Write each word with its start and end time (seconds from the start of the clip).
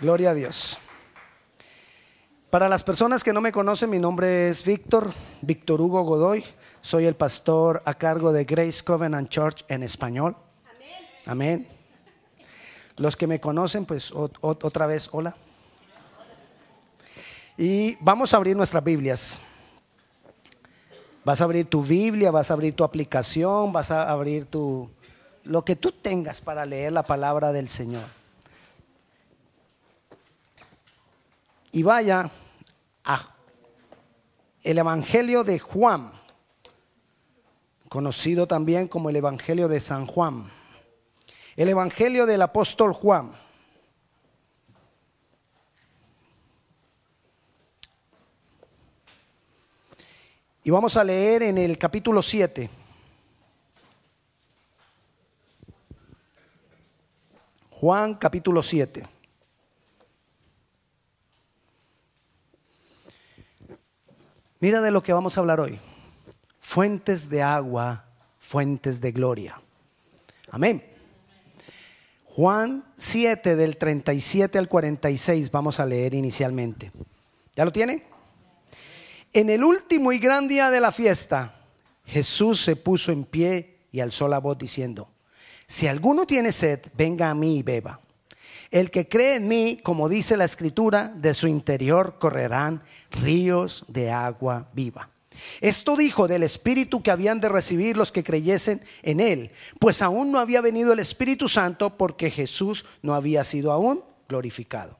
Gloria 0.00 0.30
a 0.30 0.34
Dios. 0.34 0.78
Para 2.48 2.70
las 2.70 2.82
personas 2.82 3.22
que 3.22 3.34
no 3.34 3.42
me 3.42 3.52
conocen, 3.52 3.90
mi 3.90 3.98
nombre 3.98 4.48
es 4.48 4.64
Víctor, 4.64 5.12
Víctor 5.42 5.82
Hugo 5.82 6.02
Godoy. 6.04 6.42
Soy 6.80 7.04
el 7.04 7.14
pastor 7.14 7.82
a 7.84 7.92
cargo 7.92 8.32
de 8.32 8.44
Grace 8.44 8.82
Covenant 8.82 9.28
Church 9.28 9.62
en 9.68 9.82
español. 9.82 10.34
Amén. 11.26 11.68
Los 12.96 13.14
que 13.14 13.26
me 13.26 13.40
conocen, 13.40 13.84
pues 13.84 14.10
otra 14.14 14.86
vez, 14.86 15.10
hola. 15.12 15.36
Y 17.58 17.96
vamos 18.00 18.32
a 18.32 18.38
abrir 18.38 18.56
nuestras 18.56 18.82
Biblias. 18.82 19.38
Vas 21.26 21.42
a 21.42 21.44
abrir 21.44 21.66
tu 21.66 21.82
Biblia, 21.82 22.30
vas 22.30 22.50
a 22.50 22.54
abrir 22.54 22.74
tu 22.74 22.84
aplicación, 22.84 23.70
vas 23.70 23.90
a 23.90 24.10
abrir 24.10 24.46
tu 24.46 24.88
lo 25.44 25.62
que 25.62 25.76
tú 25.76 25.92
tengas 25.92 26.40
para 26.40 26.64
leer 26.64 26.92
la 26.92 27.02
palabra 27.02 27.52
del 27.52 27.68
Señor. 27.68 28.19
Y 31.72 31.82
vaya 31.82 32.30
a 33.04 33.34
el 34.62 34.78
Evangelio 34.78 35.42
de 35.42 35.58
Juan, 35.58 36.12
conocido 37.88 38.46
también 38.46 38.88
como 38.88 39.08
el 39.08 39.16
Evangelio 39.16 39.68
de 39.68 39.80
San 39.80 40.06
Juan, 40.06 40.50
el 41.56 41.68
Evangelio 41.68 42.26
del 42.26 42.42
apóstol 42.42 42.92
Juan. 42.92 43.32
Y 50.62 50.70
vamos 50.70 50.96
a 50.96 51.04
leer 51.04 51.42
en 51.42 51.56
el 51.56 51.78
capítulo 51.78 52.20
7. 52.20 52.68
Juan 57.70 58.14
capítulo 58.16 58.62
7. 58.62 59.19
Mira 64.60 64.82
de 64.82 64.90
lo 64.90 65.02
que 65.02 65.14
vamos 65.14 65.36
a 65.36 65.40
hablar 65.40 65.58
hoy. 65.58 65.78
Fuentes 66.60 67.30
de 67.30 67.42
agua, 67.42 68.04
fuentes 68.38 69.00
de 69.00 69.10
gloria. 69.10 69.60
Amén. 70.50 70.84
Juan 72.26 72.84
7 72.98 73.56
del 73.56 73.78
37 73.78 74.58
al 74.58 74.68
46 74.68 75.50
vamos 75.50 75.80
a 75.80 75.86
leer 75.86 76.12
inicialmente. 76.12 76.92
¿Ya 77.56 77.64
lo 77.64 77.72
tiene? 77.72 78.04
En 79.32 79.48
el 79.48 79.64
último 79.64 80.12
y 80.12 80.18
gran 80.18 80.46
día 80.46 80.70
de 80.70 80.80
la 80.80 80.92
fiesta, 80.92 81.54
Jesús 82.04 82.60
se 82.62 82.76
puso 82.76 83.12
en 83.12 83.24
pie 83.24 83.78
y 83.92 84.00
alzó 84.00 84.28
la 84.28 84.40
voz 84.40 84.58
diciendo, 84.58 85.08
si 85.66 85.86
alguno 85.86 86.26
tiene 86.26 86.52
sed, 86.52 86.80
venga 86.96 87.30
a 87.30 87.34
mí 87.34 87.58
y 87.58 87.62
beba. 87.62 87.98
El 88.70 88.90
que 88.90 89.08
cree 89.08 89.36
en 89.36 89.48
mí, 89.48 89.80
como 89.82 90.08
dice 90.08 90.36
la 90.36 90.44
escritura, 90.44 91.12
de 91.16 91.34
su 91.34 91.48
interior 91.48 92.18
correrán 92.20 92.82
ríos 93.10 93.84
de 93.88 94.10
agua 94.10 94.68
viva. 94.72 95.10
Esto 95.60 95.96
dijo 95.96 96.28
del 96.28 96.42
Espíritu 96.42 97.02
que 97.02 97.10
habían 97.10 97.40
de 97.40 97.48
recibir 97.48 97.96
los 97.96 98.12
que 98.12 98.22
creyesen 98.22 98.82
en 99.02 99.20
Él, 99.20 99.50
pues 99.78 100.02
aún 100.02 100.30
no 100.30 100.38
había 100.38 100.60
venido 100.60 100.92
el 100.92 100.98
Espíritu 100.98 101.48
Santo 101.48 101.96
porque 101.96 102.30
Jesús 102.30 102.84
no 103.02 103.14
había 103.14 103.42
sido 103.42 103.72
aún 103.72 104.04
glorificado. 104.28 104.98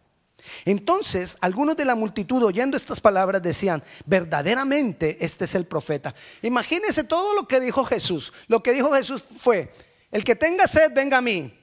Entonces, 0.64 1.36
algunos 1.40 1.76
de 1.76 1.84
la 1.84 1.94
multitud 1.94 2.42
oyendo 2.42 2.76
estas 2.76 3.00
palabras 3.00 3.42
decían, 3.42 3.82
verdaderamente 4.06 5.18
este 5.20 5.44
es 5.44 5.54
el 5.54 5.66
profeta. 5.66 6.14
Imagínense 6.42 7.04
todo 7.04 7.34
lo 7.34 7.46
que 7.46 7.60
dijo 7.60 7.84
Jesús. 7.84 8.32
Lo 8.48 8.62
que 8.62 8.72
dijo 8.72 8.90
Jesús 8.92 9.22
fue, 9.38 9.70
el 10.10 10.24
que 10.24 10.34
tenga 10.34 10.66
sed, 10.66 10.92
venga 10.94 11.18
a 11.18 11.22
mí. 11.22 11.59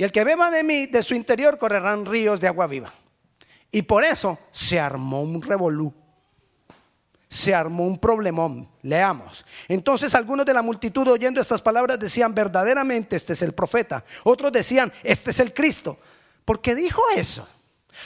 Y 0.00 0.02
el 0.02 0.12
que 0.12 0.24
beba 0.24 0.50
de 0.50 0.64
mí, 0.64 0.86
de 0.86 1.02
su 1.02 1.14
interior 1.14 1.58
correrán 1.58 2.06
ríos 2.06 2.40
de 2.40 2.48
agua 2.48 2.66
viva. 2.66 2.94
Y 3.70 3.82
por 3.82 4.02
eso 4.02 4.38
se 4.50 4.80
armó 4.80 5.20
un 5.20 5.42
revolú. 5.42 5.92
Se 7.28 7.54
armó 7.54 7.86
un 7.86 7.98
problemón. 7.98 8.66
Leamos. 8.80 9.44
Entonces 9.68 10.14
algunos 10.14 10.46
de 10.46 10.54
la 10.54 10.62
multitud 10.62 11.06
oyendo 11.06 11.38
estas 11.38 11.60
palabras 11.60 12.00
decían, 12.00 12.34
verdaderamente 12.34 13.14
este 13.14 13.34
es 13.34 13.42
el 13.42 13.52
profeta. 13.52 14.02
Otros 14.24 14.50
decían, 14.50 14.90
este 15.02 15.32
es 15.32 15.40
el 15.40 15.52
Cristo. 15.52 15.98
¿Por 16.46 16.62
qué 16.62 16.74
dijo 16.74 17.02
eso? 17.14 17.46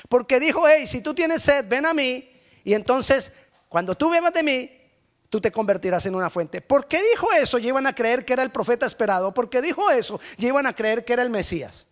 Porque 0.08 0.40
dijo, 0.40 0.66
hey, 0.66 0.88
si 0.88 1.00
tú 1.00 1.14
tienes 1.14 1.42
sed, 1.42 1.64
ven 1.68 1.86
a 1.86 1.94
mí. 1.94 2.28
Y 2.64 2.74
entonces, 2.74 3.30
cuando 3.68 3.94
tú 3.94 4.10
bebas 4.10 4.32
de 4.32 4.42
mí, 4.42 4.68
tú 5.34 5.40
te 5.40 5.50
convertirás 5.50 6.06
en 6.06 6.14
una 6.14 6.30
fuente. 6.30 6.60
¿Por 6.60 6.86
qué 6.86 7.02
dijo 7.10 7.26
eso? 7.32 7.58
Llevan 7.58 7.88
a 7.88 7.92
creer 7.92 8.24
que 8.24 8.34
era 8.34 8.44
el 8.44 8.52
profeta 8.52 8.86
esperado. 8.86 9.34
¿Por 9.34 9.50
qué 9.50 9.60
dijo 9.60 9.90
eso? 9.90 10.20
Llevan 10.38 10.64
a 10.64 10.76
creer 10.76 11.04
que 11.04 11.12
era 11.12 11.24
el 11.24 11.30
Mesías. 11.30 11.88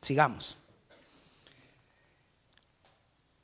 Sigamos. 0.00 0.56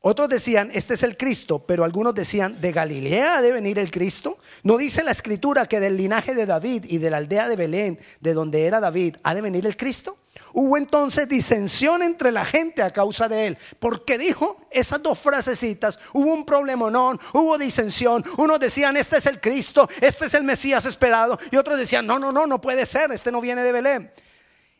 Otros 0.03 0.29
decían, 0.29 0.71
este 0.73 0.95
es 0.95 1.03
el 1.03 1.17
Cristo, 1.17 1.59
pero 1.67 1.83
algunos 1.83 2.15
decían, 2.15 2.61
¿de 2.61 2.71
Galilea 2.71 3.39
ha 3.39 3.43
de 3.43 3.51
venir 3.51 3.81
el 3.81 3.91
Cristo? 3.91 4.39
¿No 4.63 4.77
dice 4.77 5.03
la 5.03 5.11
escritura 5.11 5.67
que 5.67 5.81
del 5.81 5.97
linaje 5.97 6.37
de 6.37 6.47
David 6.47 6.85
y 6.87 6.99
de 6.99 7.11
la 7.11 7.17
aldea 7.17 7.49
de 7.49 7.57
Belén, 7.57 7.99
de 8.21 8.35
donde 8.35 8.67
era 8.67 8.79
David, 8.79 9.17
ha 9.25 9.35
de 9.35 9.43
venir 9.43 9.67
el 9.67 9.77
Cristo? 9.77 10.17
Hubo 10.53 10.77
entonces 10.77 11.29
disensión 11.29 12.03
entre 12.03 12.33
la 12.33 12.45
gente 12.45 12.83
a 12.83 12.93
causa 12.93 13.29
de 13.29 13.49
él, 13.49 13.59
porque 13.79 14.19
dijo 14.19 14.57
esas 14.71 15.03
dos 15.03 15.19
frasecitas, 15.19 15.99
hubo 16.13 16.33
un 16.33 16.45
problema, 16.45 16.91
no, 16.91 17.19
hubo 17.35 17.59
disensión. 17.59 18.25
Unos 18.37 18.61
decían, 18.61 18.97
este 18.97 19.19
es 19.19 19.27
el 19.27 19.41
Cristo, 19.41 19.89
este 20.01 20.27
es 20.27 20.35
el 20.35 20.45
Mesías 20.45 20.87
esperado, 20.87 21.39
y 21.51 21.57
otros 21.57 21.79
decían, 21.79 22.07
no, 22.07 22.19
no, 22.19 22.33
no, 22.33 22.47
no 22.47 22.61
puede 22.61 22.87
ser, 22.87 23.13
este 23.13 23.33
no 23.33 23.41
viene 23.41 23.63
de 23.63 23.73
Belén. 23.73 24.13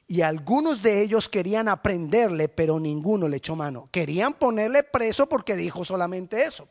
Y 0.07 0.23
algunos 0.23 0.83
de 0.83 1.03
ellos 1.03 1.29
querían 1.29 1.69
aprenderle, 1.69 2.49
pero 2.49 2.81
ninguno 2.81 3.29
le 3.29 3.37
echó 3.37 3.55
mano. 3.55 3.89
Querían 3.93 4.35
ponerle 4.35 4.83
preso 4.83 5.29
porque 5.29 5.55
dijo 5.55 5.85
solamente 5.85 6.43
eso. 6.43 6.69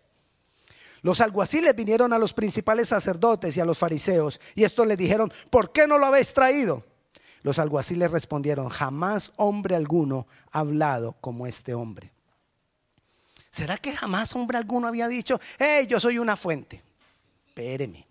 Los 1.01 1.21
alguaciles 1.21 1.73
vinieron 1.75 2.11
a 2.11 2.19
los 2.19 2.33
principales 2.33 2.89
sacerdotes 2.89 3.55
y 3.55 3.61
a 3.61 3.65
los 3.65 3.77
fariseos, 3.77 4.41
y 4.55 4.65
estos 4.65 4.85
le 4.85 4.97
dijeron, 4.97 5.31
¿por 5.49 5.71
qué 5.71 5.87
no 5.87 5.97
lo 5.97 6.07
habéis 6.07 6.33
traído? 6.33 6.83
Los 7.41 7.59
alguaciles 7.59 8.11
respondieron, 8.11 8.69
jamás 8.69 9.31
hombre 9.37 9.75
alguno 9.75 10.27
ha 10.51 10.59
hablado 10.59 11.13
como 11.21 11.47
este 11.47 11.73
hombre. 11.73 12.11
¿Será 13.49 13.77
que 13.77 13.95
jamás 13.95 14.35
hombre 14.35 14.57
alguno 14.57 14.87
había 14.87 15.07
dicho, 15.07 15.39
hey, 15.57 15.87
yo 15.87 15.99
soy 15.99 16.19
una 16.19 16.37
fuente? 16.37 16.83
Espéreme. 17.47 18.07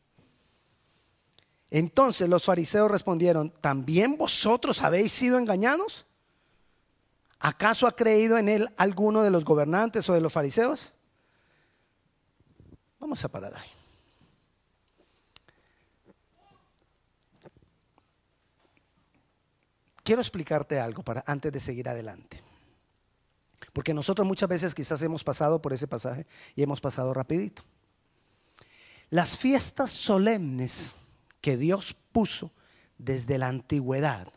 Entonces 1.71 2.29
los 2.29 2.45
fariseos 2.45 2.91
respondieron, 2.91 3.51
¿también 3.51 4.17
vosotros 4.17 4.83
habéis 4.83 5.13
sido 5.13 5.39
engañados? 5.39 6.07
¿Acaso 7.39 7.87
ha 7.87 7.95
creído 7.95 8.39
en 8.39 8.49
él 8.49 8.69
alguno 8.77 9.23
de 9.23 9.31
los 9.31 9.45
gobernantes 9.45 10.09
o 10.09 10.15
de 10.15 10.21
los 10.21 10.33
fariseos? 10.33 10.95
Vamos 12.99 13.25
a 13.25 13.29
parar 13.29 13.55
ahí. 13.55 13.69
Quiero 20.09 20.23
explicarte 20.23 20.81
algo 20.81 21.03
para, 21.03 21.23
antes 21.27 21.53
de 21.53 21.61
seguir 21.61 21.87
adelante. 21.87 22.43
Porque 23.75 23.93
nosotros 23.93 24.27
muchas 24.27 24.49
veces 24.49 24.75
quizás 24.75 25.03
hemos 25.03 25.23
pasado 25.23 25.61
por 25.61 25.75
ese 25.75 25.87
pasaje 25.87 26.27
y 26.57 26.63
hemos 26.63 26.81
pasado 26.81 27.13
rapidito. 27.13 27.63
Las 29.11 29.37
fiestas 29.37 29.91
solemnes 29.91 30.97
que 31.43 31.59
Dios 31.59 31.95
puso 32.11 32.53
desde 32.97 33.37
la 33.37 33.49
antigüedad 33.49 34.33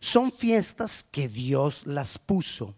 son 0.00 0.30
fiestas 0.30 1.02
que 1.10 1.28
Dios 1.28 1.86
las 1.86 2.18
puso. 2.18 2.74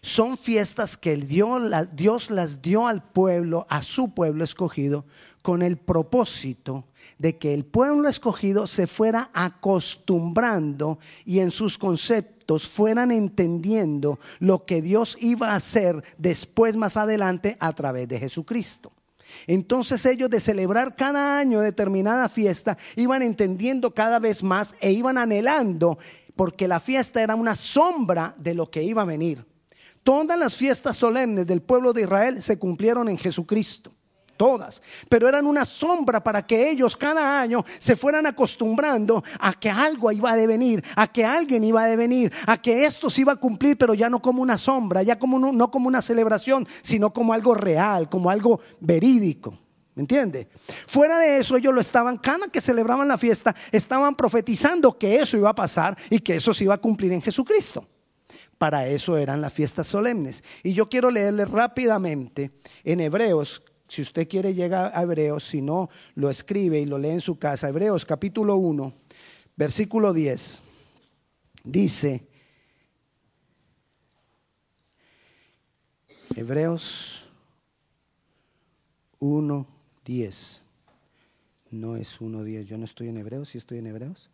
Son 0.00 0.36
fiestas 0.36 0.96
que 0.98 1.16
Dios 1.16 2.30
las 2.30 2.62
dio 2.62 2.86
al 2.86 3.02
pueblo, 3.02 3.66
a 3.70 3.80
su 3.82 4.12
pueblo 4.12 4.44
escogido, 4.44 5.06
con 5.40 5.62
el 5.62 5.76
propósito 5.78 6.84
de 7.18 7.38
que 7.38 7.54
el 7.54 7.64
pueblo 7.64 8.08
escogido 8.08 8.66
se 8.66 8.86
fuera 8.86 9.30
acostumbrando 9.32 10.98
y 11.24 11.40
en 11.40 11.50
sus 11.50 11.78
conceptos 11.78 12.68
fueran 12.68 13.10
entendiendo 13.10 14.18
lo 14.40 14.66
que 14.66 14.82
Dios 14.82 15.16
iba 15.20 15.52
a 15.52 15.56
hacer 15.56 16.02
después 16.18 16.76
más 16.76 16.96
adelante 16.96 17.56
a 17.60 17.72
través 17.72 18.08
de 18.08 18.18
Jesucristo. 18.18 18.92
Entonces 19.46 20.04
ellos 20.06 20.30
de 20.30 20.40
celebrar 20.40 20.96
cada 20.96 21.38
año 21.38 21.60
determinada 21.60 22.28
fiesta 22.28 22.76
iban 22.96 23.22
entendiendo 23.22 23.94
cada 23.94 24.18
vez 24.18 24.42
más 24.42 24.74
e 24.80 24.92
iban 24.92 25.18
anhelando 25.18 25.98
porque 26.36 26.68
la 26.68 26.80
fiesta 26.80 27.22
era 27.22 27.34
una 27.34 27.56
sombra 27.56 28.34
de 28.38 28.54
lo 28.54 28.70
que 28.70 28.82
iba 28.82 29.02
a 29.02 29.06
venir. 29.06 29.46
Todas 30.04 30.38
las 30.38 30.54
fiestas 30.54 30.98
solemnes 30.98 31.46
del 31.46 31.62
pueblo 31.62 31.92
de 31.92 32.02
Israel 32.02 32.42
se 32.42 32.58
cumplieron 32.58 33.08
en 33.08 33.18
Jesucristo 33.18 33.92
todas, 34.36 34.82
pero 35.08 35.28
eran 35.28 35.46
una 35.46 35.64
sombra 35.64 36.22
para 36.22 36.46
que 36.46 36.70
ellos 36.70 36.96
cada 36.96 37.40
año 37.40 37.64
se 37.78 37.96
fueran 37.96 38.26
acostumbrando 38.26 39.22
a 39.38 39.54
que 39.54 39.70
algo 39.70 40.12
iba 40.12 40.32
a 40.32 40.36
venir, 40.36 40.84
a 40.96 41.06
que 41.06 41.24
alguien 41.24 41.64
iba 41.64 41.84
a 41.84 41.96
venir, 41.96 42.32
a 42.46 42.60
que 42.60 42.84
esto 42.84 43.08
se 43.08 43.22
iba 43.22 43.32
a 43.32 43.36
cumplir, 43.36 43.78
pero 43.78 43.94
ya 43.94 44.10
no 44.10 44.20
como 44.20 44.42
una 44.42 44.58
sombra, 44.58 45.02
ya 45.02 45.18
como 45.18 45.38
no, 45.38 45.70
como 45.70 45.88
una 45.88 46.02
celebración, 46.02 46.66
sino 46.82 47.12
como 47.12 47.32
algo 47.32 47.54
real, 47.54 48.08
como 48.08 48.28
algo 48.28 48.60
verídico. 48.80 49.58
¿Me 49.94 50.02
entiende? 50.02 50.48
Fuera 50.88 51.18
de 51.18 51.38
eso, 51.38 51.56
ellos 51.56 51.72
lo 51.72 51.80
estaban, 51.80 52.18
cada 52.18 52.48
que 52.48 52.60
celebraban 52.60 53.06
la 53.06 53.16
fiesta, 53.16 53.54
estaban 53.70 54.16
profetizando 54.16 54.98
que 54.98 55.16
eso 55.16 55.36
iba 55.36 55.50
a 55.50 55.54
pasar 55.54 55.96
y 56.10 56.18
que 56.18 56.36
eso 56.36 56.52
se 56.52 56.64
iba 56.64 56.74
a 56.74 56.78
cumplir 56.78 57.12
en 57.12 57.22
Jesucristo. 57.22 57.86
Para 58.58 58.86
eso 58.88 59.16
eran 59.18 59.40
las 59.40 59.52
fiestas 59.52 59.86
solemnes. 59.86 60.42
Y 60.62 60.72
yo 60.72 60.88
quiero 60.88 61.10
leerle 61.10 61.44
rápidamente 61.44 62.52
en 62.84 63.00
Hebreos, 63.00 63.62
si 63.88 64.02
usted 64.02 64.28
quiere 64.28 64.54
llegar 64.54 64.92
a 64.94 65.02
Hebreos, 65.02 65.44
si 65.44 65.60
no, 65.60 65.90
lo 66.14 66.30
escribe 66.30 66.80
y 66.80 66.86
lo 66.86 66.98
lee 66.98 67.10
en 67.10 67.20
su 67.20 67.38
casa. 67.38 67.68
Hebreos 67.68 68.04
capítulo 68.06 68.56
1, 68.56 68.92
versículo 69.56 70.12
10. 70.12 70.62
Dice, 71.64 72.26
Hebreos 76.34 77.24
1, 79.18 79.66
10. 80.04 80.66
No 81.70 81.96
es 81.96 82.20
1, 82.20 82.44
10. 82.44 82.66
Yo 82.66 82.78
no 82.78 82.84
estoy 82.84 83.08
en 83.08 83.18
Hebreos, 83.18 83.48
sí 83.48 83.58
estoy 83.58 83.78
en 83.78 83.86
Hebreos. 83.86 84.30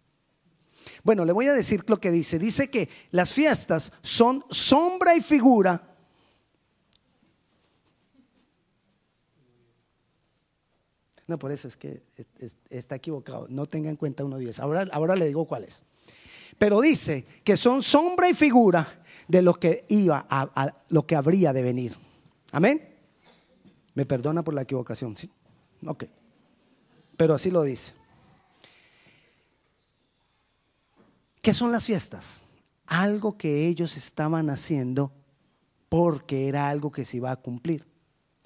Bueno, 1.02 1.24
le 1.24 1.32
voy 1.32 1.46
a 1.46 1.52
decir 1.52 1.84
lo 1.86 2.00
que 2.00 2.10
dice. 2.10 2.38
Dice 2.38 2.70
que 2.70 2.88
las 3.10 3.32
fiestas 3.32 3.92
son 4.02 4.44
sombra 4.50 5.16
y 5.16 5.20
figura. 5.20 5.86
No, 11.26 11.38
por 11.38 11.52
eso 11.52 11.68
es 11.68 11.76
que 11.76 12.02
está 12.70 12.96
equivocado. 12.96 13.46
No 13.48 13.66
tenga 13.66 13.88
en 13.88 13.96
cuenta 13.96 14.24
1.10. 14.24 14.58
Ahora, 14.58 14.86
ahora 14.90 15.14
le 15.14 15.26
digo 15.26 15.44
cuál 15.44 15.64
es. 15.64 15.84
Pero 16.58 16.80
dice 16.80 17.24
que 17.44 17.56
son 17.56 17.82
sombra 17.82 18.28
y 18.28 18.34
figura 18.34 19.00
de 19.28 19.42
lo 19.42 19.54
que 19.54 19.86
iba 19.88 20.26
a, 20.28 20.74
lo 20.88 21.06
que 21.06 21.14
habría 21.14 21.52
de 21.52 21.62
venir. 21.62 21.96
Amén. 22.50 22.96
Me 23.94 24.04
perdona 24.04 24.42
por 24.42 24.54
la 24.54 24.62
equivocación, 24.62 25.16
¿sí? 25.16 25.30
Ok. 25.86 26.04
Pero 27.16 27.34
así 27.34 27.50
lo 27.50 27.62
dice. 27.62 27.94
¿Qué 31.42 31.54
son 31.54 31.72
las 31.72 31.84
fiestas? 31.84 32.42
Algo 32.86 33.38
que 33.38 33.66
ellos 33.66 33.96
estaban 33.96 34.50
haciendo 34.50 35.12
porque 35.88 36.48
era 36.48 36.68
algo 36.68 36.90
que 36.90 37.04
se 37.04 37.16
iba 37.16 37.30
a 37.30 37.36
cumplir. 37.36 37.86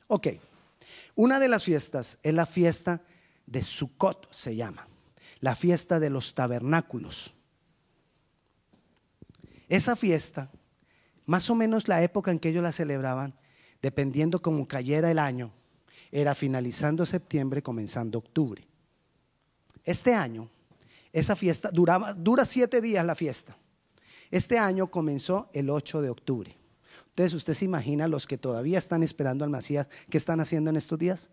Ok, 0.06 0.28
una 1.14 1.40
de 1.40 1.48
las 1.48 1.64
fiestas 1.64 2.18
es 2.22 2.34
la 2.34 2.46
fiesta 2.46 3.02
de 3.46 3.62
Sukkot, 3.62 4.32
se 4.32 4.54
llama, 4.54 4.86
la 5.40 5.54
fiesta 5.56 5.98
de 5.98 6.10
los 6.10 6.34
tabernáculos. 6.34 7.34
Esa 9.68 9.96
fiesta, 9.96 10.50
más 11.26 11.50
o 11.50 11.54
menos 11.54 11.88
la 11.88 12.02
época 12.02 12.30
en 12.30 12.38
que 12.38 12.50
ellos 12.50 12.62
la 12.62 12.72
celebraban, 12.72 13.34
dependiendo 13.82 14.40
cómo 14.40 14.68
cayera 14.68 15.10
el 15.10 15.18
año, 15.18 15.52
era 16.12 16.34
finalizando 16.34 17.04
septiembre, 17.06 17.62
comenzando 17.62 18.18
octubre. 18.18 18.66
Este 19.84 20.14
año 20.14 20.48
esa 21.14 21.36
fiesta 21.36 21.70
duraba, 21.72 22.12
dura 22.12 22.44
siete 22.44 22.80
días 22.80 23.06
la 23.06 23.14
fiesta. 23.14 23.56
Este 24.32 24.58
año 24.58 24.90
comenzó 24.90 25.48
el 25.54 25.70
8 25.70 26.02
de 26.02 26.10
octubre. 26.10 26.56
Entonces, 27.10 27.32
¿usted 27.34 27.54
se 27.54 27.64
imagina 27.64 28.08
los 28.08 28.26
que 28.26 28.36
todavía 28.36 28.78
están 28.78 29.04
esperando 29.04 29.44
al 29.44 29.50
Mesías, 29.50 29.88
qué 30.10 30.18
están 30.18 30.40
haciendo 30.40 30.70
en 30.70 30.76
estos 30.76 30.98
días? 30.98 31.30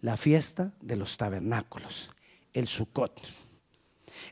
La 0.00 0.16
fiesta 0.16 0.72
de 0.80 0.96
los 0.96 1.16
tabernáculos, 1.16 2.10
el 2.52 2.66
Sukkot. 2.66 3.20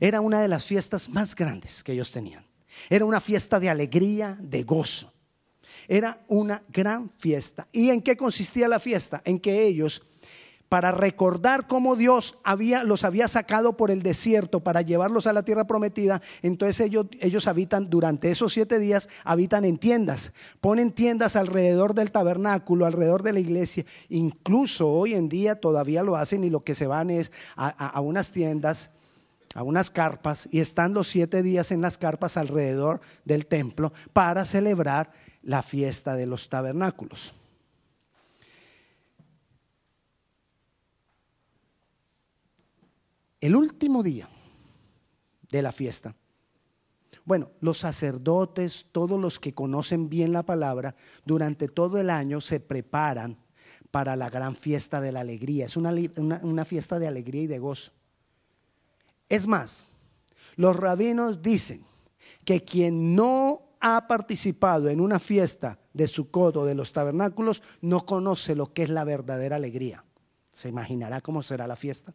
Era 0.00 0.20
una 0.20 0.40
de 0.40 0.48
las 0.48 0.66
fiestas 0.66 1.08
más 1.08 1.36
grandes 1.36 1.84
que 1.84 1.92
ellos 1.92 2.10
tenían. 2.10 2.44
Era 2.90 3.04
una 3.04 3.20
fiesta 3.20 3.60
de 3.60 3.70
alegría, 3.70 4.36
de 4.40 4.64
gozo. 4.64 5.12
Era 5.86 6.24
una 6.26 6.60
gran 6.68 7.12
fiesta. 7.18 7.68
¿Y 7.70 7.90
en 7.90 8.02
qué 8.02 8.16
consistía 8.16 8.66
la 8.66 8.80
fiesta? 8.80 9.22
En 9.24 9.38
que 9.38 9.64
ellos 9.64 10.02
para 10.72 10.90
recordar 10.90 11.66
cómo 11.66 11.96
Dios 11.96 12.38
los 12.86 13.04
había 13.04 13.28
sacado 13.28 13.76
por 13.76 13.90
el 13.90 14.00
desierto 14.00 14.60
para 14.60 14.80
llevarlos 14.80 15.26
a 15.26 15.34
la 15.34 15.42
tierra 15.42 15.66
prometida, 15.66 16.22
entonces 16.40 16.80
ellos, 16.80 17.08
ellos 17.20 17.46
habitan 17.46 17.90
durante 17.90 18.30
esos 18.30 18.54
siete 18.54 18.78
días, 18.78 19.10
habitan 19.22 19.66
en 19.66 19.76
tiendas, 19.76 20.32
ponen 20.62 20.90
tiendas 20.90 21.36
alrededor 21.36 21.92
del 21.92 22.10
tabernáculo, 22.10 22.86
alrededor 22.86 23.22
de 23.22 23.34
la 23.34 23.40
iglesia, 23.40 23.84
incluso 24.08 24.90
hoy 24.90 25.12
en 25.12 25.28
día 25.28 25.60
todavía 25.60 26.02
lo 26.02 26.16
hacen 26.16 26.42
y 26.42 26.48
lo 26.48 26.64
que 26.64 26.74
se 26.74 26.86
van 26.86 27.10
es 27.10 27.32
a, 27.54 27.68
a 27.68 28.00
unas 28.00 28.30
tiendas 28.30 28.92
a 29.54 29.62
unas 29.62 29.90
carpas 29.90 30.48
y 30.50 30.60
están 30.60 30.94
los 30.94 31.06
siete 31.06 31.42
días 31.42 31.70
en 31.70 31.82
las 31.82 31.98
carpas 31.98 32.38
alrededor 32.38 33.02
del 33.26 33.44
templo 33.44 33.92
para 34.14 34.46
celebrar 34.46 35.12
la 35.42 35.62
fiesta 35.62 36.16
de 36.16 36.24
los 36.24 36.48
tabernáculos. 36.48 37.34
El 43.42 43.56
último 43.56 44.02
día 44.04 44.28
de 45.50 45.62
la 45.62 45.72
fiesta. 45.72 46.14
Bueno, 47.24 47.50
los 47.60 47.78
sacerdotes, 47.78 48.86
todos 48.92 49.20
los 49.20 49.38
que 49.38 49.52
conocen 49.52 50.08
bien 50.08 50.32
la 50.32 50.44
palabra, 50.44 50.94
durante 51.26 51.68
todo 51.68 51.98
el 51.98 52.08
año 52.08 52.40
se 52.40 52.60
preparan 52.60 53.36
para 53.90 54.16
la 54.16 54.30
gran 54.30 54.54
fiesta 54.54 55.00
de 55.00 55.12
la 55.12 55.20
alegría. 55.20 55.66
Es 55.66 55.76
una, 55.76 56.64
fiesta 56.64 56.98
de 57.00 57.08
alegría 57.08 57.42
y 57.42 57.46
de 57.48 57.58
gozo. 57.58 57.92
Es 59.28 59.46
más, 59.46 59.88
los 60.54 60.76
rabinos 60.76 61.42
dicen 61.42 61.84
que 62.44 62.64
quien 62.64 63.16
no 63.16 63.62
ha 63.80 64.06
participado 64.06 64.88
en 64.88 65.00
una 65.00 65.18
fiesta 65.18 65.80
de 65.92 66.06
su 66.06 66.30
codo 66.30 66.64
de 66.64 66.76
los 66.76 66.92
tabernáculos 66.92 67.62
no 67.80 68.06
conoce 68.06 68.54
lo 68.54 68.72
que 68.72 68.84
es 68.84 68.88
la 68.88 69.02
verdadera 69.02 69.56
alegría. 69.56 70.04
¿Se 70.52 70.68
imaginará 70.68 71.20
cómo 71.20 71.42
será 71.42 71.66
la 71.66 71.76
fiesta? 71.76 72.14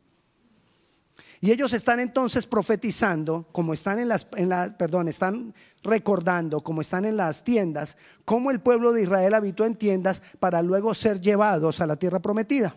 Y 1.40 1.52
ellos 1.52 1.74
están 1.74 2.00
entonces 2.00 2.46
profetizando, 2.46 3.48
como 3.52 3.74
están 3.74 4.00
en 4.00 4.10
las, 4.10 4.26
perdón, 4.26 5.08
están 5.08 5.54
recordando, 5.84 6.62
como 6.62 6.82
están 6.82 7.06
en 7.06 7.18
las 7.18 7.44
tiendas, 7.44 7.98
cómo 8.26 8.50
el 8.50 8.60
pueblo 8.60 8.92
de 8.92 9.04
Israel 9.04 9.34
habitó 9.34 9.66
en 9.66 9.76
tiendas 9.76 10.22
para 10.40 10.62
luego 10.62 10.94
ser 10.96 11.22
llevados 11.22 11.80
a 11.80 11.88
la 11.88 11.96
tierra 11.96 12.20
prometida. 12.20 12.76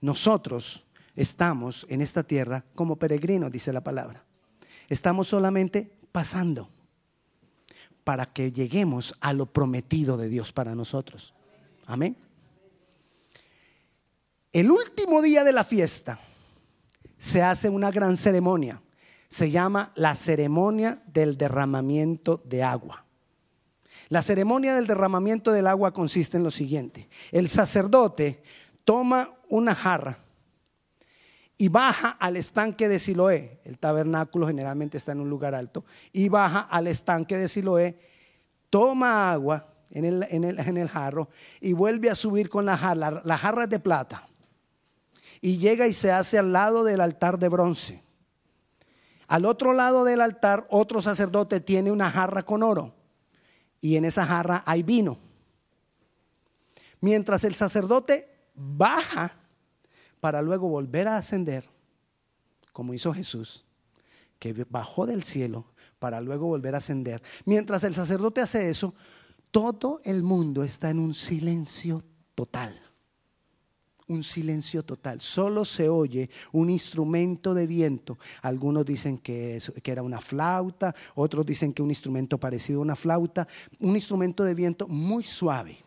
Nosotros 0.00 0.84
estamos 1.16 1.86
en 1.88 2.02
esta 2.02 2.22
tierra 2.22 2.64
como 2.74 2.96
peregrinos, 2.96 3.50
dice 3.50 3.72
la 3.72 3.82
palabra. 3.82 4.24
Estamos 4.88 5.28
solamente 5.28 5.90
pasando 6.10 6.68
para 8.04 8.26
que 8.26 8.52
lleguemos 8.52 9.14
a 9.20 9.32
lo 9.32 9.46
prometido 9.46 10.16
de 10.16 10.28
Dios 10.28 10.52
para 10.52 10.74
nosotros. 10.74 11.32
Amén. 11.86 12.16
El 14.52 14.70
último 14.70 15.22
día 15.22 15.44
de 15.44 15.52
la 15.52 15.64
fiesta 15.64 16.18
se 17.22 17.40
hace 17.40 17.68
una 17.68 17.92
gran 17.92 18.16
ceremonia. 18.16 18.82
Se 19.28 19.48
llama 19.48 19.92
la 19.94 20.16
ceremonia 20.16 21.00
del 21.06 21.38
derramamiento 21.38 22.42
de 22.44 22.64
agua. 22.64 23.04
La 24.08 24.22
ceremonia 24.22 24.74
del 24.74 24.88
derramamiento 24.88 25.52
del 25.52 25.68
agua 25.68 25.94
consiste 25.94 26.36
en 26.36 26.42
lo 26.42 26.50
siguiente. 26.50 27.08
El 27.30 27.48
sacerdote 27.48 28.42
toma 28.84 29.30
una 29.48 29.72
jarra 29.72 30.18
y 31.56 31.68
baja 31.68 32.08
al 32.08 32.36
estanque 32.36 32.88
de 32.88 32.98
Siloé. 32.98 33.60
El 33.64 33.78
tabernáculo 33.78 34.48
generalmente 34.48 34.96
está 34.96 35.12
en 35.12 35.20
un 35.20 35.30
lugar 35.30 35.54
alto. 35.54 35.84
Y 36.12 36.28
baja 36.28 36.58
al 36.58 36.88
estanque 36.88 37.36
de 37.36 37.46
Siloé, 37.46 38.00
toma 38.68 39.30
agua 39.30 39.68
en 39.92 40.06
el, 40.06 40.26
en 40.28 40.76
el 40.76 40.88
jarro 40.88 41.28
y 41.60 41.72
vuelve 41.72 42.10
a 42.10 42.16
subir 42.16 42.50
con 42.50 42.66
la 42.66 42.76
jarra. 42.76 43.22
La 43.24 43.38
jarra 43.38 43.62
es 43.62 43.70
de 43.70 43.78
plata 43.78 44.28
y 45.44 45.58
llega 45.58 45.88
y 45.88 45.92
se 45.92 46.12
hace 46.12 46.38
al 46.38 46.52
lado 46.52 46.84
del 46.84 47.00
altar 47.00 47.38
de 47.38 47.48
bronce. 47.48 48.02
Al 49.26 49.44
otro 49.44 49.72
lado 49.74 50.04
del 50.04 50.20
altar, 50.20 50.66
otro 50.70 51.02
sacerdote 51.02 51.60
tiene 51.60 51.90
una 51.90 52.10
jarra 52.10 52.44
con 52.44 52.62
oro 52.62 52.94
y 53.80 53.96
en 53.96 54.04
esa 54.04 54.24
jarra 54.24 54.62
hay 54.64 54.84
vino. 54.84 55.18
Mientras 57.00 57.42
el 57.42 57.56
sacerdote 57.56 58.30
baja 58.54 59.34
para 60.20 60.40
luego 60.40 60.68
volver 60.68 61.08
a 61.08 61.16
ascender, 61.16 61.68
como 62.72 62.94
hizo 62.94 63.12
Jesús, 63.12 63.64
que 64.38 64.52
bajó 64.70 65.06
del 65.06 65.24
cielo 65.24 65.66
para 65.98 66.20
luego 66.20 66.46
volver 66.46 66.76
a 66.76 66.78
ascender. 66.78 67.20
Mientras 67.44 67.82
el 67.82 67.94
sacerdote 67.96 68.40
hace 68.40 68.70
eso, 68.70 68.94
todo 69.50 70.00
el 70.04 70.22
mundo 70.22 70.62
está 70.62 70.90
en 70.90 71.00
un 71.00 71.14
silencio 71.14 72.04
total 72.36 72.81
un 74.12 74.22
silencio 74.22 74.82
total. 74.82 75.20
Solo 75.20 75.64
se 75.64 75.88
oye 75.88 76.30
un 76.52 76.70
instrumento 76.70 77.54
de 77.54 77.66
viento. 77.66 78.18
Algunos 78.42 78.84
dicen 78.84 79.18
que, 79.18 79.60
que, 79.82 79.90
era 79.92 80.02
una 80.02 80.20
flauta, 80.20 80.94
otros 81.14 81.46
dicen 81.46 81.72
que 81.72 81.82
un 81.82 81.90
instrumento 81.90 82.38
parecido 82.38 82.80
a 82.80 82.82
una 82.82 82.96
flauta. 82.96 83.48
Un 83.80 83.94
instrumento 83.94 84.44
de 84.44 84.54
viento 84.54 84.88
muy 84.88 85.24
suave 85.24 85.78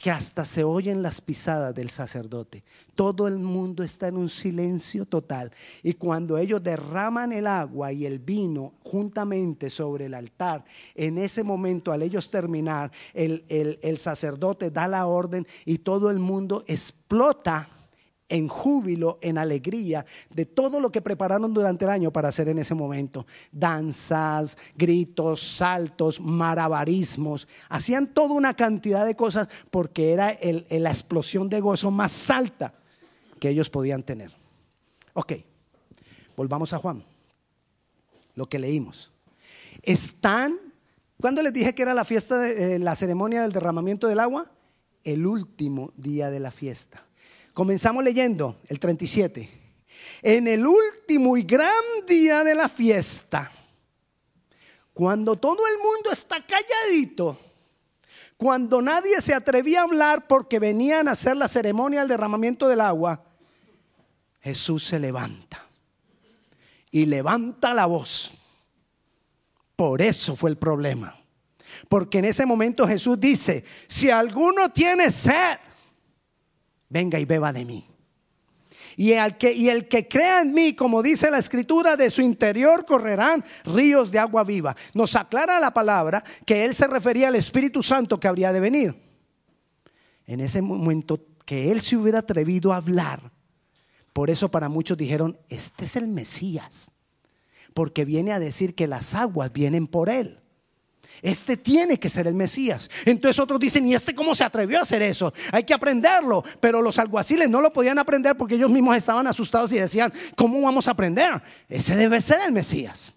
que 0.00 0.10
hasta 0.10 0.44
se 0.44 0.64
oyen 0.64 1.02
las 1.02 1.20
pisadas 1.20 1.74
del 1.74 1.90
sacerdote. 1.90 2.62
Todo 2.94 3.28
el 3.28 3.38
mundo 3.38 3.82
está 3.82 4.08
en 4.08 4.16
un 4.16 4.30
silencio 4.30 5.04
total. 5.04 5.52
Y 5.82 5.94
cuando 5.94 6.38
ellos 6.38 6.62
derraman 6.62 7.32
el 7.32 7.46
agua 7.46 7.92
y 7.92 8.06
el 8.06 8.18
vino 8.18 8.72
juntamente 8.82 9.68
sobre 9.68 10.06
el 10.06 10.14
altar, 10.14 10.64
en 10.94 11.18
ese 11.18 11.44
momento, 11.44 11.92
al 11.92 12.02
ellos 12.02 12.30
terminar, 12.30 12.90
el, 13.12 13.44
el 13.48 13.98
sacerdote 13.98 14.70
da 14.70 14.88
la 14.88 15.06
orden 15.06 15.46
y 15.66 15.78
todo 15.78 16.10
el 16.10 16.18
mundo 16.18 16.64
explota 16.66 17.68
en 18.30 18.48
júbilo, 18.48 19.18
en 19.20 19.36
alegría 19.36 20.06
de 20.30 20.46
todo 20.46 20.80
lo 20.80 20.90
que 20.90 21.02
prepararon 21.02 21.52
durante 21.52 21.84
el 21.84 21.90
año 21.90 22.10
para 22.10 22.28
hacer 22.28 22.48
en 22.48 22.58
ese 22.58 22.74
momento. 22.74 23.26
Danzas, 23.52 24.56
gritos, 24.74 25.42
saltos, 25.42 26.20
marabarismos. 26.20 27.46
Hacían 27.68 28.06
toda 28.06 28.34
una 28.34 28.54
cantidad 28.54 29.04
de 29.04 29.16
cosas 29.16 29.48
porque 29.70 30.12
era 30.12 30.38
la 30.70 30.90
explosión 30.90 31.50
de 31.50 31.60
gozo 31.60 31.90
más 31.90 32.30
alta 32.30 32.74
que 33.38 33.50
ellos 33.50 33.68
podían 33.68 34.02
tener. 34.02 34.32
Ok, 35.14 35.32
volvamos 36.36 36.72
a 36.72 36.78
Juan. 36.78 37.04
Lo 38.36 38.48
que 38.48 38.58
leímos. 38.58 39.10
Están, 39.82 40.56
¿cuándo 41.20 41.42
les 41.42 41.52
dije 41.52 41.74
que 41.74 41.82
era 41.82 41.94
la 41.94 42.04
fiesta, 42.04 42.38
de, 42.38 42.76
eh, 42.76 42.78
la 42.78 42.94
ceremonia 42.94 43.42
del 43.42 43.52
derramamiento 43.52 44.06
del 44.06 44.20
agua? 44.20 44.50
El 45.02 45.26
último 45.26 45.92
día 45.96 46.30
de 46.30 46.38
la 46.38 46.50
fiesta. 46.50 47.04
Comenzamos 47.54 48.04
leyendo 48.04 48.60
el 48.68 48.78
37. 48.78 49.48
En 50.22 50.48
el 50.48 50.66
último 50.66 51.36
y 51.36 51.42
gran 51.42 51.72
día 52.06 52.44
de 52.44 52.54
la 52.54 52.68
fiesta, 52.68 53.50
cuando 54.92 55.36
todo 55.36 55.66
el 55.66 55.78
mundo 55.78 56.10
está 56.12 56.44
calladito, 56.44 57.38
cuando 58.36 58.80
nadie 58.80 59.20
se 59.20 59.34
atrevía 59.34 59.80
a 59.80 59.84
hablar 59.84 60.26
porque 60.26 60.58
venían 60.58 61.08
a 61.08 61.12
hacer 61.12 61.36
la 61.36 61.48
ceremonia 61.48 62.00
del 62.00 62.08
derramamiento 62.08 62.68
del 62.68 62.80
agua, 62.80 63.22
Jesús 64.40 64.84
se 64.84 64.98
levanta 64.98 65.66
y 66.90 67.06
levanta 67.06 67.74
la 67.74 67.86
voz. 67.86 68.32
Por 69.76 70.02
eso 70.02 70.36
fue 70.36 70.50
el 70.50 70.56
problema. 70.56 71.16
Porque 71.88 72.18
en 72.18 72.26
ese 72.26 72.46
momento 72.46 72.86
Jesús 72.86 73.18
dice, 73.18 73.64
si 73.86 74.10
alguno 74.10 74.70
tiene 74.70 75.10
sed, 75.10 75.58
venga 76.90 77.18
y 77.18 77.24
beba 77.24 77.52
de 77.52 77.64
mí. 77.64 77.86
Y 78.96 79.12
el, 79.12 79.38
que, 79.38 80.08
crea 80.08 80.42
en 80.42 80.52
mí, 80.52 80.74
como 80.74 81.02
dice 81.02 81.30
la 81.30 81.38
escritura, 81.38 81.96
de 81.96 82.10
su 82.10 82.20
interior 82.20 82.84
correrán 82.84 83.42
ríos 83.64 84.10
de 84.10 84.18
agua 84.18 84.44
viva. 84.44 84.76
Nos 84.92 85.16
aclara 85.16 85.58
la 85.58 85.72
palabra 85.72 86.22
que 86.44 86.66
él 86.66 86.74
se 86.74 86.86
refería 86.86 87.28
al 87.28 87.36
Espíritu 87.36 87.82
Santo 87.82 88.20
que 88.20 88.28
habría 88.28 88.52
de 88.52 88.60
venir. 88.60 88.94
En 90.26 90.40
ese 90.40 90.60
momento 90.60 91.18
que 91.46 91.72
él 91.72 91.80
se 91.80 91.96
hubiera 91.96 92.18
atrevido 92.18 92.72
a 92.72 92.76
hablar. 92.76 93.32
Por 94.12 94.28
eso 94.28 94.50
para 94.50 94.68
muchos 94.68 94.98
dijeron, 94.98 95.38
este 95.48 95.84
es 95.84 95.96
el 95.96 96.08
Mesías. 96.08 96.90
Porque 97.72 98.04
viene 98.04 98.32
a 98.32 98.38
decir 98.38 98.74
que 98.74 98.86
las 98.86 99.14
aguas 99.14 99.52
vienen 99.52 99.86
por 99.86 100.10
él. 100.10 100.42
Este 101.22 101.56
tiene 101.56 101.98
que 101.98 102.08
ser 102.08 102.26
el 102.26 102.34
Mesías. 102.34 102.90
Entonces 103.04 103.38
otros 103.38 103.60
dicen, 103.60 103.86
¿y 103.86 103.94
este 103.94 104.14
cómo 104.14 104.34
se 104.34 104.44
atrevió 104.44 104.78
a 104.78 104.82
hacer 104.82 105.02
eso? 105.02 105.32
Hay 105.52 105.64
que 105.64 105.74
aprenderlo. 105.74 106.42
Pero 106.60 106.80
los 106.80 106.98
alguaciles 106.98 107.48
no 107.50 107.60
lo 107.60 107.72
podían 107.72 107.98
aprender 107.98 108.36
porque 108.36 108.54
ellos 108.54 108.70
mismos 108.70 108.96
estaban 108.96 109.26
asustados 109.26 109.72
y 109.72 109.78
decían, 109.78 110.12
¿cómo 110.36 110.60
vamos 110.62 110.88
a 110.88 110.92
aprender? 110.92 111.42
Ese 111.68 111.96
debe 111.96 112.20
ser 112.20 112.40
el 112.46 112.52
Mesías. 112.52 113.16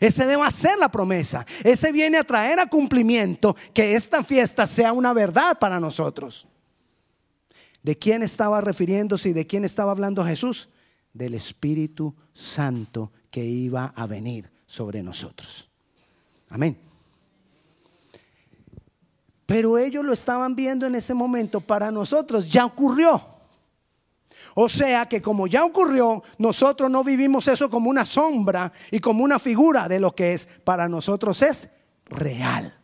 Ese 0.00 0.26
debe 0.26 0.50
ser 0.50 0.78
la 0.78 0.90
promesa. 0.90 1.46
Ese 1.62 1.92
viene 1.92 2.18
a 2.18 2.24
traer 2.24 2.58
a 2.58 2.66
cumplimiento 2.66 3.56
que 3.72 3.94
esta 3.94 4.24
fiesta 4.24 4.66
sea 4.66 4.92
una 4.92 5.12
verdad 5.12 5.58
para 5.58 5.78
nosotros. 5.78 6.48
¿De 7.82 7.98
quién 7.98 8.22
estaba 8.22 8.62
refiriéndose 8.62 9.28
y 9.28 9.32
de 9.34 9.46
quién 9.46 9.64
estaba 9.64 9.92
hablando 9.92 10.24
Jesús? 10.24 10.70
Del 11.12 11.34
Espíritu 11.34 12.14
Santo 12.32 13.12
que 13.30 13.44
iba 13.44 13.92
a 13.94 14.06
venir 14.06 14.50
sobre 14.66 15.02
nosotros. 15.02 15.68
Amén. 16.48 16.93
Pero 19.46 19.78
ellos 19.78 20.04
lo 20.04 20.12
estaban 20.12 20.54
viendo 20.54 20.86
en 20.86 20.94
ese 20.94 21.14
momento. 21.14 21.60
Para 21.60 21.90
nosotros 21.90 22.50
ya 22.50 22.64
ocurrió. 22.64 23.22
O 24.54 24.68
sea 24.68 25.06
que 25.06 25.20
como 25.20 25.46
ya 25.46 25.64
ocurrió, 25.64 26.22
nosotros 26.38 26.90
no 26.90 27.02
vivimos 27.02 27.48
eso 27.48 27.68
como 27.68 27.90
una 27.90 28.06
sombra 28.06 28.72
y 28.90 29.00
como 29.00 29.24
una 29.24 29.38
figura 29.38 29.88
de 29.88 29.98
lo 29.98 30.14
que 30.14 30.32
es. 30.34 30.46
Para 30.64 30.88
nosotros 30.88 31.42
es 31.42 31.68
real. 32.06 32.74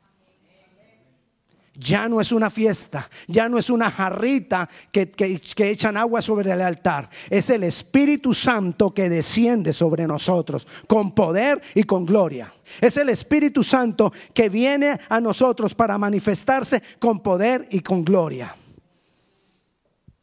Ya 1.82 2.10
no 2.10 2.20
es 2.20 2.30
una 2.30 2.50
fiesta, 2.50 3.08
ya 3.26 3.48
no 3.48 3.56
es 3.56 3.70
una 3.70 3.90
jarrita 3.90 4.68
que, 4.92 5.14
echan 5.56 5.96
agua 5.96 6.20
sobre 6.20 6.52
el 6.52 6.60
altar. 6.60 7.08
Es 7.30 7.48
el 7.48 7.64
Espíritu 7.64 8.34
Santo 8.34 8.92
que 8.92 9.08
desciende 9.08 9.72
sobre 9.72 10.06
nosotros 10.06 10.66
con 10.86 11.14
poder 11.14 11.62
y 11.74 11.84
con 11.84 12.04
gloria. 12.04 12.52
Es 12.82 12.98
el 12.98 13.08
Espíritu 13.08 13.64
Santo 13.64 14.12
que 14.34 14.50
viene 14.50 15.00
a 15.08 15.22
nosotros 15.22 15.74
para 15.74 15.96
manifestarse 15.96 16.82
con 16.98 17.22
poder 17.22 17.66
y 17.70 17.80
con 17.80 18.04
gloria. 18.04 18.54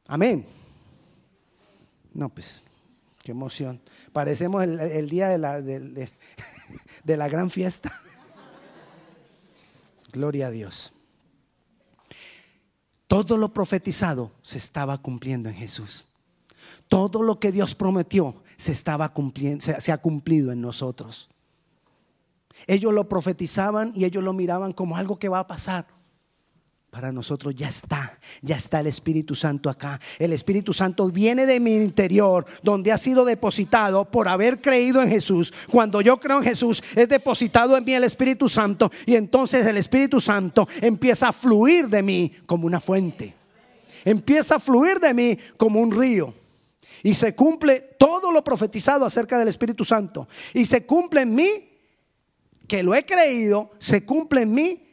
Amén. 0.06 0.46
No, 2.14 2.30
pues, 2.30 2.64
qué 3.24 3.32
emoción. 3.32 3.82
Parecemos 4.14 4.62
el, 4.64 5.10
día 5.10 5.30
de 5.30 5.40
la, 5.40 5.60
de 7.04 7.18
la 7.18 7.28
gran 7.28 7.50
fiesta. 7.50 7.92
Gloria 10.12 10.48
a 10.48 10.52
Dios. 10.52 10.94
Todo 13.08 13.38
lo 13.38 13.54
profetizado 13.54 14.32
se 14.42 14.58
estaba 14.58 15.02
cumpliendo 15.02 15.50
en 15.50 15.56
Jesús. 15.56 16.08
Todo 16.88 17.24
lo 17.24 17.40
que 17.40 17.52
Dios 17.52 17.76
prometió 17.76 18.36
se 18.58 18.72
estaba 18.74 19.14
se, 19.60 19.92
ha 19.92 19.98
cumplido 19.98 20.52
en 20.52 20.62
nosotros. 20.62 21.30
Ellos 22.66 22.94
lo 22.94 23.08
profetizaban 23.08 23.94
y 23.96 24.06
ellos 24.06 24.24
lo 24.24 24.34
miraban 24.34 24.74
como 24.74 24.98
algo 24.98 25.20
que 25.20 25.30
va 25.30 25.40
a 25.40 25.48
pasar. 25.48 25.88
Para 26.90 27.12
nosotros 27.12 27.54
ya 27.54 27.68
está, 27.68 28.18
ya 28.42 28.56
está 28.56 28.80
el 28.80 28.88
Espíritu 28.88 29.36
Santo 29.36 29.70
acá. 29.70 30.00
El 30.18 30.32
Espíritu 30.32 30.72
Santo 30.72 31.10
viene 31.12 31.46
de 31.46 31.60
mi 31.60 31.76
interior, 31.76 32.46
donde 32.64 32.94
ha 32.94 32.98
sido 32.98 33.26
depositado 33.26 34.06
por 34.06 34.28
haber 34.28 34.62
creído 34.62 35.02
en 35.02 35.10
Jesús. 35.10 35.54
Cuando 35.70 36.00
yo 36.00 36.18
creo 36.18 36.38
en 36.38 36.46
Jesús, 36.46 36.82
es 36.96 37.10
depositado 37.10 37.76
en 37.76 37.84
mí 37.84 37.94
el 37.94 38.06
Espíritu 38.06 38.48
Santo 38.48 38.90
y 39.06 39.16
entonces 39.16 39.68
el 39.68 39.78
Espíritu 39.78 40.22
Santo 40.22 40.68
empieza 40.82 41.28
a 41.28 41.34
fluir 41.34 41.90
de 41.90 42.02
mí 42.02 42.32
como 42.46 42.66
una 42.66 42.80
fuente. 42.80 43.36
Empieza 44.06 44.56
a 44.56 44.60
fluir 44.60 45.00
de 45.00 45.14
mí 45.14 45.38
como 45.58 45.82
un 45.82 45.92
río. 45.92 46.34
Y 47.04 47.14
se 47.14 47.36
cumple 47.36 47.96
todo 48.00 48.32
lo 48.32 48.44
profetizado 48.44 49.06
acerca 49.06 49.38
del 49.38 49.50
Espíritu 49.50 49.84
Santo. 49.84 50.28
Y 50.54 50.66
se 50.66 50.86
cumple 50.86 51.22
en 51.22 51.36
mí, 51.36 51.50
que 52.66 52.82
lo 52.82 52.96
he 52.96 53.06
creído, 53.06 53.72
se 53.78 54.06
cumple 54.06 54.44
en 54.44 54.54
mí 54.54 54.87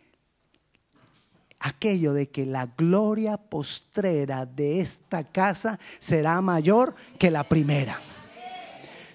aquello 1.64 2.12
de 2.12 2.28
que 2.28 2.44
la 2.44 2.66
gloria 2.76 3.38
postrera 3.38 4.44
de 4.44 4.80
esta 4.80 5.25
casa 5.25 5.78
será 5.99 6.40
mayor 6.42 6.94
que 7.18 7.30
la 7.30 7.44
primera. 7.44 7.99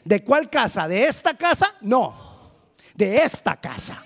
¿De 0.04 0.24
cuál 0.24 0.50
casa? 0.50 0.88
¿De 0.88 1.06
esta 1.06 1.36
casa? 1.36 1.76
No, 1.82 2.14
de 2.96 3.22
esta 3.22 3.56
casa. 3.56 4.04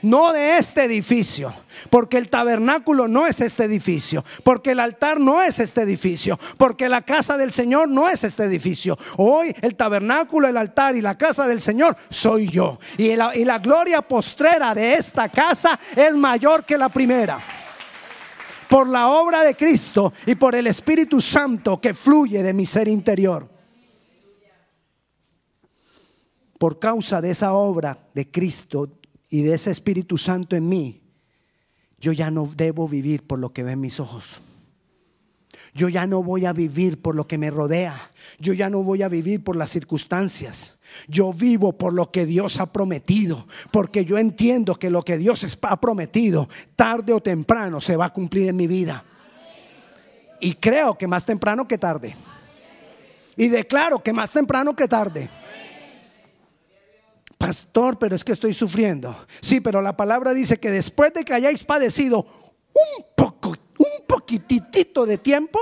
No 0.00 0.32
de 0.32 0.58
este 0.58 0.82
edificio, 0.84 1.54
porque 1.88 2.18
el 2.18 2.28
tabernáculo 2.28 3.06
no 3.06 3.26
es 3.26 3.40
este 3.40 3.64
edificio, 3.64 4.24
porque 4.42 4.72
el 4.72 4.80
altar 4.80 5.20
no 5.20 5.42
es 5.42 5.60
este 5.60 5.82
edificio, 5.82 6.38
porque 6.56 6.88
la 6.88 7.02
casa 7.02 7.36
del 7.36 7.52
Señor 7.52 7.88
no 7.88 8.08
es 8.08 8.24
este 8.24 8.44
edificio. 8.44 8.98
Hoy 9.16 9.54
el 9.60 9.76
tabernáculo, 9.76 10.48
el 10.48 10.56
altar 10.56 10.96
y 10.96 11.00
la 11.00 11.16
casa 11.16 11.46
del 11.46 11.60
Señor 11.60 11.96
soy 12.10 12.48
yo. 12.48 12.80
Y 12.98 13.14
la, 13.14 13.36
y 13.36 13.44
la 13.44 13.60
gloria 13.60 14.02
postrera 14.02 14.74
de 14.74 14.94
esta 14.94 15.28
casa 15.28 15.78
es 15.94 16.14
mayor 16.14 16.64
que 16.64 16.76
la 16.76 16.88
primera 16.88 17.40
por 18.72 18.88
la 18.88 19.08
obra 19.10 19.44
de 19.44 19.54
Cristo 19.54 20.14
y 20.24 20.34
por 20.34 20.54
el 20.54 20.66
Espíritu 20.66 21.20
Santo 21.20 21.78
que 21.78 21.92
fluye 21.92 22.42
de 22.42 22.54
mi 22.54 22.64
ser 22.64 22.88
interior. 22.88 23.46
Por 26.58 26.78
causa 26.78 27.20
de 27.20 27.32
esa 27.32 27.52
obra 27.52 28.08
de 28.14 28.30
Cristo 28.30 28.98
y 29.28 29.42
de 29.42 29.52
ese 29.52 29.70
Espíritu 29.70 30.16
Santo 30.16 30.56
en 30.56 30.70
mí, 30.70 31.02
yo 31.98 32.12
ya 32.12 32.30
no 32.30 32.48
debo 32.56 32.88
vivir 32.88 33.26
por 33.26 33.38
lo 33.38 33.52
que 33.52 33.62
ven 33.62 33.78
mis 33.78 34.00
ojos. 34.00 34.40
Yo 35.74 35.90
ya 35.90 36.06
no 36.06 36.22
voy 36.22 36.46
a 36.46 36.54
vivir 36.54 37.02
por 37.02 37.14
lo 37.14 37.26
que 37.26 37.36
me 37.36 37.50
rodea. 37.50 38.10
Yo 38.38 38.54
ya 38.54 38.70
no 38.70 38.82
voy 38.82 39.02
a 39.02 39.08
vivir 39.08 39.44
por 39.44 39.54
las 39.54 39.68
circunstancias. 39.68 40.78
Yo 41.08 41.32
vivo 41.32 41.72
por 41.72 41.92
lo 41.92 42.10
que 42.10 42.26
Dios 42.26 42.58
ha 42.58 42.66
prometido, 42.66 43.46
porque 43.70 44.04
yo 44.04 44.18
entiendo 44.18 44.76
que 44.76 44.90
lo 44.90 45.02
que 45.02 45.18
Dios 45.18 45.58
ha 45.62 45.80
prometido, 45.80 46.48
tarde 46.76 47.12
o 47.12 47.20
temprano, 47.20 47.80
se 47.80 47.96
va 47.96 48.06
a 48.06 48.12
cumplir 48.12 48.48
en 48.48 48.56
mi 48.56 48.66
vida. 48.66 49.04
Y 50.40 50.54
creo 50.54 50.98
que 50.98 51.06
más 51.06 51.24
temprano 51.24 51.66
que 51.68 51.78
tarde. 51.78 52.16
Y 53.36 53.48
declaro 53.48 54.02
que 54.02 54.12
más 54.12 54.30
temprano 54.30 54.74
que 54.74 54.88
tarde. 54.88 55.28
Pastor, 57.38 57.98
pero 57.98 58.14
es 58.14 58.22
que 58.22 58.32
estoy 58.32 58.54
sufriendo. 58.54 59.16
Sí, 59.40 59.60
pero 59.60 59.80
la 59.82 59.96
palabra 59.96 60.32
dice 60.32 60.58
que 60.58 60.70
después 60.70 61.12
de 61.12 61.24
que 61.24 61.34
hayáis 61.34 61.64
padecido 61.64 62.18
un 62.18 63.04
poco, 63.16 63.50
un 63.78 64.06
poquitito 64.06 65.06
de 65.06 65.18
tiempo, 65.18 65.58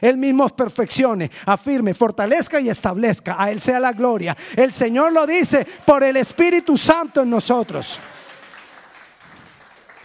él 0.00 0.18
mismo 0.18 0.48
perfeccione, 0.48 1.30
afirme, 1.46 1.94
fortalezca 1.94 2.60
y 2.60 2.68
establezca. 2.68 3.36
A 3.38 3.50
Él 3.50 3.60
sea 3.60 3.80
la 3.80 3.92
gloria. 3.92 4.36
El 4.56 4.72
Señor 4.72 5.12
lo 5.12 5.26
dice 5.26 5.66
por 5.86 6.02
el 6.02 6.16
Espíritu 6.16 6.76
Santo 6.76 7.22
en 7.22 7.30
nosotros. 7.30 7.98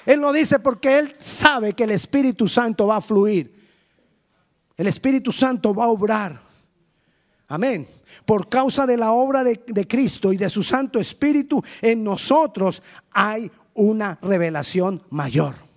Él 0.05 0.21
lo 0.21 0.31
dice 0.31 0.59
porque 0.59 0.97
Él 0.99 1.15
sabe 1.19 1.73
que 1.73 1.83
el 1.83 1.91
Espíritu 1.91 2.47
Santo 2.47 2.87
va 2.87 2.97
a 2.97 3.01
fluir 3.01 3.59
el 4.79 4.87
Espíritu 4.87 5.33
Santo 5.33 5.75
va 5.75 5.83
a 5.83 5.89
obrar. 5.89 6.39
Amén. 7.49 7.85
Por 8.25 8.47
causa 8.47 8.87
de 8.87 8.95
la 8.95 9.11
obra 9.11 9.43
de, 9.43 9.61
de, 9.67 9.85
Cristo 9.85 10.31
y 10.31 10.37
de 10.37 10.47
su 10.47 10.63
Santo 10.63 11.01
Espíritu 11.01 11.61
en 11.81 12.01
nosotros 12.01 12.81
hay 13.11 13.51
una 13.73 14.17
revelación 14.21 15.03
mayor. 15.09 15.68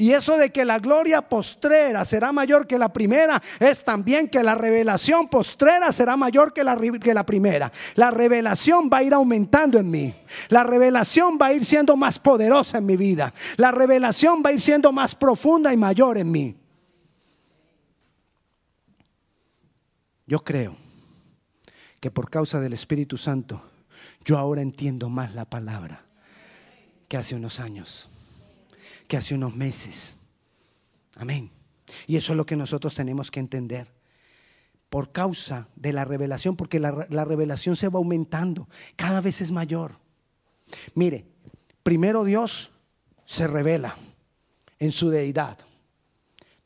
Y 0.00 0.12
eso 0.12 0.38
de 0.38 0.50
que 0.50 0.64
la 0.64 0.78
gloria 0.78 1.22
postrera 1.22 2.04
será 2.04 2.30
mayor 2.30 2.68
que 2.68 2.78
la 2.78 2.92
primera 2.92 3.42
es 3.58 3.82
también 3.82 4.28
que 4.28 4.44
la 4.44 4.54
revelación 4.54 5.28
postrera 5.28 5.90
será 5.90 6.16
mayor 6.16 6.52
que 6.52 6.62
la, 6.62 6.78
que 7.02 7.12
la 7.12 7.26
primera. 7.26 7.72
La 7.96 8.12
revelación 8.12 8.88
va 8.90 8.98
a 8.98 9.02
ir 9.02 9.12
aumentando 9.12 9.76
en 9.76 9.90
mí. 9.90 10.14
La 10.50 10.62
revelación 10.62 11.36
va 11.36 11.46
a 11.46 11.52
ir 11.52 11.64
siendo 11.64 11.96
más 11.96 12.20
poderosa 12.20 12.78
en 12.78 12.86
mi 12.86 12.96
vida. 12.96 13.34
La 13.56 13.72
revelación 13.72 14.40
va 14.40 14.50
a 14.50 14.52
ir 14.52 14.60
siendo 14.60 14.92
más 14.92 15.16
profunda 15.16 15.72
y 15.72 15.76
mayor 15.76 16.16
en 16.16 16.30
mí. 16.30 16.56
Yo 20.28 20.44
creo 20.44 20.76
que 21.98 22.12
por 22.12 22.30
causa 22.30 22.60
del 22.60 22.72
Espíritu 22.72 23.16
Santo, 23.16 23.60
yo 24.24 24.38
ahora 24.38 24.62
entiendo 24.62 25.08
más 25.08 25.34
la 25.34 25.44
palabra 25.44 26.04
que 27.08 27.16
hace 27.16 27.34
unos 27.34 27.58
años 27.58 28.08
que 29.08 29.16
hace 29.16 29.34
unos 29.34 29.56
meses. 29.56 30.20
Amén. 31.16 31.50
Y 32.06 32.16
eso 32.16 32.32
es 32.32 32.36
lo 32.36 32.46
que 32.46 32.54
nosotros 32.54 32.94
tenemos 32.94 33.30
que 33.30 33.40
entender. 33.40 33.90
Por 34.90 35.10
causa 35.10 35.68
de 35.74 35.92
la 35.92 36.04
revelación, 36.04 36.56
porque 36.56 36.78
la, 36.78 37.24
revelación 37.24 37.76
se 37.76 37.88
va 37.88 37.98
aumentando, 37.98 38.68
cada 38.96 39.20
vez 39.20 39.40
es 39.40 39.50
mayor. 39.50 39.98
Mire, 40.94 41.26
primero 41.82 42.24
Dios 42.24 42.70
se 43.24 43.46
revela 43.46 43.96
en 44.78 44.92
su 44.92 45.10
deidad. 45.10 45.58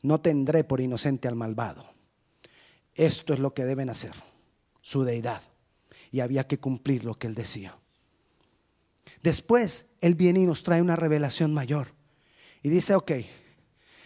No 0.01 0.19
tendré 0.19 0.63
por 0.63 0.81
inocente 0.81 1.27
al 1.27 1.35
malvado. 1.35 1.85
Esto 2.93 3.33
es 3.33 3.39
lo 3.39 3.53
que 3.53 3.65
deben 3.65 3.89
hacer, 3.89 4.13
su 4.81 5.03
deidad. 5.03 5.41
Y 6.11 6.19
había 6.19 6.45
que 6.45 6.59
cumplir 6.59 7.05
lo 7.05 7.15
que 7.15 7.27
él 7.27 7.35
decía. 7.35 7.77
Después, 9.21 9.87
Él 10.01 10.15
viene 10.15 10.41
y 10.41 10.45
nos 10.45 10.63
trae 10.63 10.81
una 10.81 10.97
revelación 10.97 11.53
mayor 11.53 11.93
y 12.63 12.69
dice, 12.69 12.95
ok, 12.95 13.11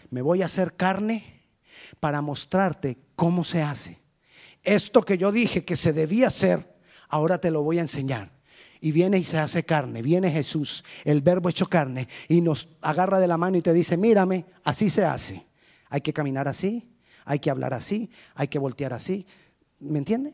me 0.09 0.21
voy 0.21 0.41
a 0.41 0.45
hacer 0.45 0.75
carne 0.75 1.43
para 1.99 2.21
mostrarte 2.21 2.97
cómo 3.15 3.43
se 3.43 3.61
hace. 3.61 4.01
Esto 4.63 5.03
que 5.03 5.17
yo 5.17 5.31
dije 5.31 5.63
que 5.63 5.75
se 5.75 5.93
debía 5.93 6.27
hacer, 6.27 6.75
ahora 7.07 7.37
te 7.37 7.51
lo 7.51 7.63
voy 7.63 7.77
a 7.77 7.81
enseñar. 7.81 8.31
Y 8.81 8.91
viene 8.91 9.17
y 9.17 9.23
se 9.23 9.37
hace 9.37 9.63
carne, 9.63 10.01
viene 10.01 10.31
Jesús, 10.31 10.83
el 11.03 11.21
verbo 11.21 11.49
hecho 11.49 11.67
carne, 11.67 12.07
y 12.27 12.41
nos 12.41 12.67
agarra 12.81 13.19
de 13.19 13.27
la 13.27 13.37
mano 13.37 13.57
y 13.57 13.61
te 13.61 13.73
dice, 13.73 13.95
mírame, 13.95 14.45
así 14.63 14.89
se 14.89 15.05
hace. 15.05 15.45
Hay 15.89 16.01
que 16.01 16.13
caminar 16.13 16.47
así, 16.47 16.87
hay 17.25 17.39
que 17.39 17.49
hablar 17.49 17.73
así, 17.73 18.09
hay 18.35 18.47
que 18.47 18.59
voltear 18.59 18.93
así. 18.93 19.25
¿Me 19.79 19.99
entiende? 19.99 20.33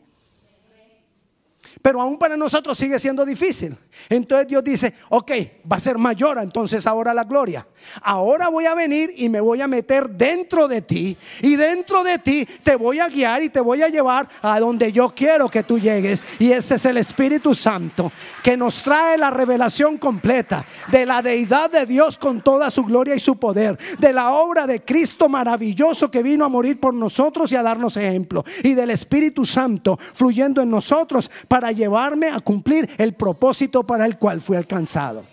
Pero 1.81 2.01
aún 2.01 2.17
para 2.17 2.37
nosotros 2.37 2.77
sigue 2.77 2.99
siendo 2.99 3.25
difícil. 3.25 3.75
Entonces 4.09 4.47
Dios 4.47 4.63
dice, 4.63 4.93
ok, 5.09 5.31
va 5.71 5.77
a 5.77 5.79
ser 5.79 5.97
mayor 5.97 6.37
entonces 6.39 6.85
ahora 6.87 7.13
la 7.13 7.23
gloria. 7.23 7.67
Ahora 8.01 8.47
voy 8.47 8.65
a 8.65 8.75
venir 8.75 9.13
y 9.17 9.29
me 9.29 9.41
voy 9.41 9.61
a 9.61 9.67
meter 9.67 10.09
dentro 10.09 10.67
de 10.67 10.81
ti. 10.81 11.17
Y 11.41 11.55
dentro 11.55 12.03
de 12.03 12.19
ti 12.19 12.47
te 12.63 12.75
voy 12.75 12.99
a 12.99 13.07
guiar 13.07 13.43
y 13.43 13.49
te 13.49 13.59
voy 13.59 13.81
a 13.81 13.89
llevar 13.89 14.27
a 14.41 14.59
donde 14.59 14.91
yo 14.91 15.13
quiero 15.13 15.49
que 15.49 15.63
tú 15.63 15.79
llegues. 15.79 16.23
Y 16.39 16.51
ese 16.51 16.75
es 16.75 16.85
el 16.85 16.97
Espíritu 16.97 17.53
Santo 17.53 18.11
que 18.41 18.57
nos 18.57 18.81
trae 18.83 19.17
la 19.17 19.31
revelación 19.31 19.97
completa 19.97 20.65
de 20.89 21.05
la 21.05 21.21
deidad 21.21 21.69
de 21.69 21.85
Dios 21.85 22.17
con 22.17 22.41
toda 22.41 22.69
su 22.69 22.83
gloria 22.83 23.15
y 23.15 23.19
su 23.19 23.37
poder. 23.37 23.77
De 23.99 24.13
la 24.13 24.31
obra 24.31 24.65
de 24.65 24.83
Cristo 24.83 25.29
maravilloso 25.29 26.09
que 26.09 26.23
vino 26.23 26.45
a 26.45 26.49
morir 26.49 26.79
por 26.79 26.93
nosotros 26.93 27.51
y 27.51 27.55
a 27.55 27.63
darnos 27.63 27.97
ejemplo. 27.97 28.43
Y 28.63 28.73
del 28.73 28.91
Espíritu 28.91 29.45
Santo 29.45 29.99
fluyendo 30.13 30.61
en 30.61 30.69
nosotros 30.69 31.29
para 31.53 31.71
llevarme 31.71 32.29
a 32.29 32.39
cumplir 32.39 32.89
el 32.97 33.13
propósito 33.13 33.85
para 33.85 34.07
el 34.07 34.17
cual 34.17 34.41
fui 34.41 34.57
alcanzado. 34.57 35.23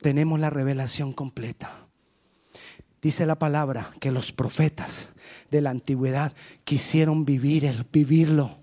Tenemos 0.00 0.40
la 0.40 0.50
revelación 0.50 1.12
completa. 1.12 1.86
Dice 3.00 3.24
la 3.24 3.36
palabra 3.36 3.92
que 4.00 4.10
los 4.10 4.32
profetas 4.32 5.10
de 5.52 5.60
la 5.60 5.70
antigüedad 5.70 6.32
quisieron 6.64 7.24
vivir 7.24 7.64
el 7.64 7.86
vivirlo, 7.92 8.58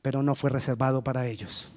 pero 0.00 0.22
no 0.22 0.36
fue 0.36 0.50
reservado 0.50 1.02
para 1.02 1.26
ellos. 1.26 1.68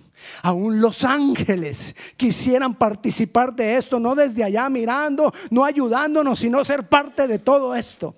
Aún 0.43 0.81
los 0.81 1.03
ángeles 1.03 1.95
quisieran 2.17 2.75
participar 2.75 3.55
de 3.55 3.77
esto, 3.77 3.99
no 3.99 4.13
desde 4.13 4.43
allá 4.43 4.69
mirando, 4.69 5.33
no 5.49 5.65
ayudándonos, 5.65 6.37
sino 6.37 6.63
ser 6.63 6.87
parte 6.87 7.27
de 7.27 7.39
todo 7.39 7.73
esto. 7.73 8.13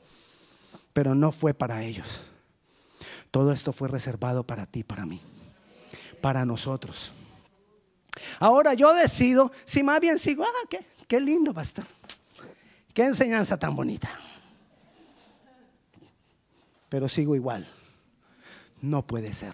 Pero 0.92 1.16
no 1.16 1.32
fue 1.32 1.54
para 1.54 1.86
ellos. 1.86 2.27
Todo 3.32 3.52
esto 3.52 3.74
fue 3.74 3.88
reservado 3.88 4.46
para 4.46 4.66
ti, 4.66 4.84
para 4.84 5.06
mí, 5.06 5.22
para 6.22 6.46
nosotros. 6.46 7.12
Ahora 8.40 8.74
yo 8.74 8.94
decido 8.94 9.52
si 9.66 9.84
más 9.84 10.00
bien 10.00 10.18
sigo, 10.18 10.44
ah, 10.44 10.68
qué, 10.70 10.86
qué 11.08 11.20
lindo 11.20 11.54
pastor, 11.54 11.86
qué 12.94 13.06
enseñanza 13.06 13.58
tan 13.58 13.76
bonita. 13.76 14.10
Pero 16.90 17.10
sigo 17.10 17.36
igual. 17.36 17.68
No 18.82 19.06
puede 19.06 19.34
ser. 19.34 19.54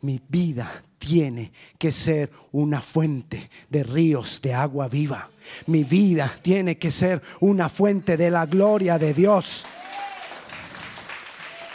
Mi 0.00 0.20
vida 0.28 0.82
tiene 0.98 1.52
que 1.78 1.92
ser 1.92 2.30
una 2.52 2.80
fuente 2.80 3.50
de 3.68 3.84
ríos 3.84 4.40
de 4.42 4.54
agua 4.54 4.88
viva. 4.88 5.30
Mi 5.66 5.84
vida 5.84 6.38
tiene 6.42 6.78
que 6.78 6.90
ser 6.90 7.22
una 7.40 7.68
fuente 7.68 8.16
de 8.16 8.30
la 8.30 8.46
gloria 8.46 8.98
de 8.98 9.14
Dios 9.14 9.64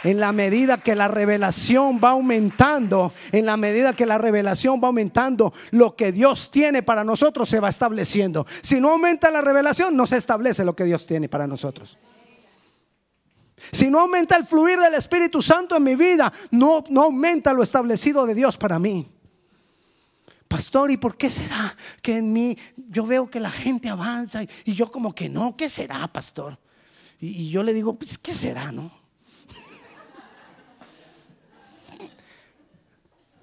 en 0.04 0.20
la 0.20 0.32
medida 0.32 0.78
que 0.78 0.94
la 0.94 1.08
revelación 1.08 2.00
va 2.02 2.10
aumentando, 2.10 3.12
en 3.32 3.46
la 3.46 3.56
medida 3.56 3.94
que 3.94 4.06
la 4.06 4.18
revelación 4.18 4.80
va 4.82 4.88
aumentando, 4.88 5.52
lo 5.70 5.96
que 5.96 6.12
Dios 6.12 6.50
tiene 6.50 6.82
para 6.82 7.04
nosotros 7.04 7.48
se 7.48 7.60
va 7.60 7.68
estableciendo. 7.68 8.46
Si 8.62 8.80
no 8.80 8.90
aumenta 8.90 9.30
la 9.30 9.40
revelación, 9.40 9.96
no 9.96 10.06
se 10.06 10.16
establece 10.16 10.64
lo 10.64 10.76
que 10.76 10.84
Dios 10.84 11.06
tiene 11.06 11.28
para 11.28 11.46
nosotros. 11.46 11.98
Si 13.72 13.90
no 13.90 14.00
aumenta 14.00 14.36
el 14.36 14.46
fluir 14.46 14.78
del 14.78 14.94
Espíritu 14.94 15.42
Santo 15.42 15.76
en 15.76 15.82
mi 15.82 15.96
vida, 15.96 16.32
no, 16.50 16.84
no 16.90 17.04
aumenta 17.04 17.52
lo 17.52 17.62
establecido 17.62 18.24
de 18.24 18.34
Dios 18.34 18.56
para 18.56 18.78
mí. 18.78 19.06
Pastor, 20.46 20.90
¿y 20.90 20.96
por 20.96 21.16
qué 21.16 21.30
será 21.30 21.76
que 22.00 22.16
en 22.16 22.32
mí 22.32 22.56
yo 22.76 23.04
veo 23.04 23.28
que 23.28 23.38
la 23.38 23.50
gente 23.50 23.88
avanza 23.90 24.42
y, 24.42 24.74
yo 24.74 24.90
como 24.90 25.14
que 25.14 25.28
no? 25.28 25.56
¿Qué 25.56 25.68
será, 25.68 26.10
pastor? 26.10 26.58
Y, 27.20 27.50
yo 27.50 27.62
le 27.62 27.74
digo, 27.74 27.94
pues, 27.94 28.16
¿qué 28.16 28.32
será, 28.32 28.72
no? 28.72 28.90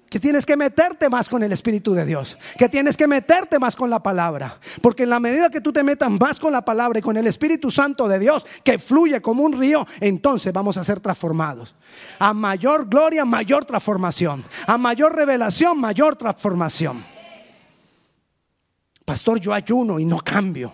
Que 0.08 0.20
tienes 0.20 0.46
que 0.46 0.56
meterte 0.56 1.10
más 1.10 1.28
con 1.28 1.42
el 1.42 1.52
Espíritu 1.52 1.92
de 1.92 2.04
Dios, 2.04 2.38
que 2.56 2.68
tienes 2.68 2.96
que 2.96 3.06
meterte 3.06 3.58
más 3.58 3.74
con 3.74 3.90
la 3.90 4.02
palabra, 4.02 4.58
porque 4.80 5.02
en 5.02 5.10
la 5.10 5.20
medida 5.20 5.50
que 5.50 5.60
tú 5.60 5.72
te 5.72 5.82
metas 5.82 6.10
más 6.10 6.38
con 6.38 6.52
la 6.52 6.64
palabra 6.64 6.98
y 6.98 7.02
con 7.02 7.16
el 7.16 7.26
Espíritu 7.26 7.70
Santo 7.70 8.06
de 8.06 8.18
Dios, 8.18 8.46
que 8.62 8.78
fluye 8.78 9.20
como 9.20 9.42
un 9.42 9.58
río, 9.58 9.86
entonces 10.00 10.52
vamos 10.52 10.76
a 10.76 10.84
ser 10.84 11.00
transformados. 11.00 11.74
A 12.18 12.32
mayor 12.32 12.88
gloria, 12.88 13.24
mayor 13.24 13.64
transformación. 13.64 14.44
A 14.66 14.78
mayor 14.78 15.14
revelación, 15.14 15.80
mayor 15.80 16.16
transformación. 16.16 17.04
Pastor, 19.04 19.40
yo 19.40 19.52
ayuno 19.52 19.98
y 19.98 20.04
no 20.04 20.18
cambio. 20.18 20.72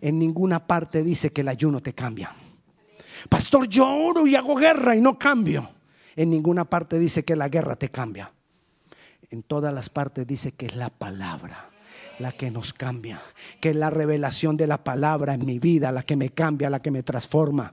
En 0.00 0.18
ninguna 0.18 0.66
parte 0.66 1.02
dice 1.02 1.30
que 1.30 1.42
el 1.42 1.48
ayuno 1.48 1.80
te 1.80 1.92
cambia. 1.92 2.32
Pastor, 3.28 3.68
yo 3.68 3.86
oro 3.86 4.26
y 4.26 4.34
hago 4.34 4.54
guerra 4.54 4.96
y 4.96 5.00
no 5.00 5.18
cambio. 5.18 5.79
En 6.16 6.30
ninguna 6.30 6.64
parte 6.64 6.98
dice 6.98 7.24
que 7.24 7.36
la 7.36 7.48
guerra 7.48 7.76
te 7.76 7.90
cambia. 7.90 8.32
En 9.30 9.42
todas 9.42 9.72
las 9.72 9.88
partes 9.88 10.26
dice 10.26 10.52
que 10.52 10.66
es 10.66 10.76
la 10.76 10.90
palabra 10.90 11.70
la 12.18 12.32
que 12.32 12.50
nos 12.50 12.72
cambia, 12.72 13.20
que 13.60 13.70
es 13.70 13.76
la 13.76 13.90
revelación 13.90 14.56
de 14.56 14.66
la 14.66 14.84
palabra 14.84 15.34
en 15.34 15.44
mi 15.44 15.58
vida, 15.58 15.90
la 15.90 16.02
que 16.02 16.16
me 16.16 16.30
cambia, 16.30 16.70
la 16.70 16.80
que 16.80 16.90
me 16.90 17.02
transforma. 17.02 17.72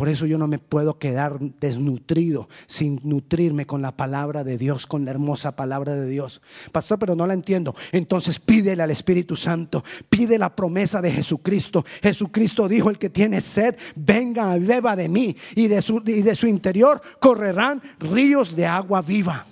Por 0.00 0.08
eso 0.08 0.24
yo 0.24 0.38
no 0.38 0.48
me 0.48 0.58
puedo 0.58 0.98
quedar 0.98 1.38
desnutrido 1.60 2.48
sin 2.66 3.02
nutrirme 3.04 3.66
con 3.66 3.82
la 3.82 3.98
palabra 3.98 4.44
de 4.44 4.56
Dios, 4.56 4.86
con 4.86 5.04
la 5.04 5.10
hermosa 5.10 5.56
palabra 5.56 5.92
de 5.92 6.08
Dios. 6.08 6.40
Pastor, 6.72 6.98
pero 6.98 7.14
no 7.14 7.26
la 7.26 7.34
entiendo. 7.34 7.74
Entonces 7.92 8.38
pídele 8.38 8.82
al 8.82 8.92
Espíritu 8.92 9.36
Santo, 9.36 9.84
pide 10.08 10.38
la 10.38 10.56
promesa 10.56 11.02
de 11.02 11.12
Jesucristo. 11.12 11.84
Jesucristo 12.02 12.66
dijo, 12.66 12.88
el 12.88 12.96
que 12.96 13.10
tiene 13.10 13.42
sed, 13.42 13.76
venga, 13.94 14.56
beba 14.56 14.96
de 14.96 15.10
mí 15.10 15.36
y 15.54 15.68
de 15.68 15.82
su, 15.82 16.02
y 16.06 16.22
de 16.22 16.34
su 16.34 16.46
interior 16.46 17.02
correrán 17.20 17.82
ríos 17.98 18.56
de 18.56 18.64
agua 18.64 19.02
viva. 19.02 19.44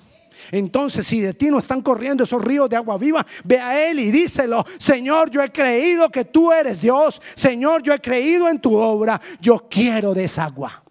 Entonces, 0.50 1.06
si 1.06 1.20
de 1.20 1.34
ti 1.34 1.50
no 1.50 1.58
están 1.58 1.82
corriendo 1.82 2.24
esos 2.24 2.42
ríos 2.42 2.68
de 2.68 2.76
agua 2.76 2.96
viva, 2.98 3.26
ve 3.44 3.58
a 3.58 3.88
Él 3.88 4.00
y 4.00 4.10
díselo, 4.10 4.64
Señor, 4.78 5.30
yo 5.30 5.42
he 5.42 5.50
creído 5.50 6.10
que 6.10 6.24
tú 6.24 6.52
eres 6.52 6.80
Dios. 6.80 7.20
Señor, 7.34 7.82
yo 7.82 7.92
he 7.92 8.00
creído 8.00 8.48
en 8.48 8.60
tu 8.60 8.76
obra. 8.76 9.20
Yo 9.40 9.66
quiero 9.68 10.14
de 10.14 10.24
esa 10.24 10.44
agua. 10.44 10.82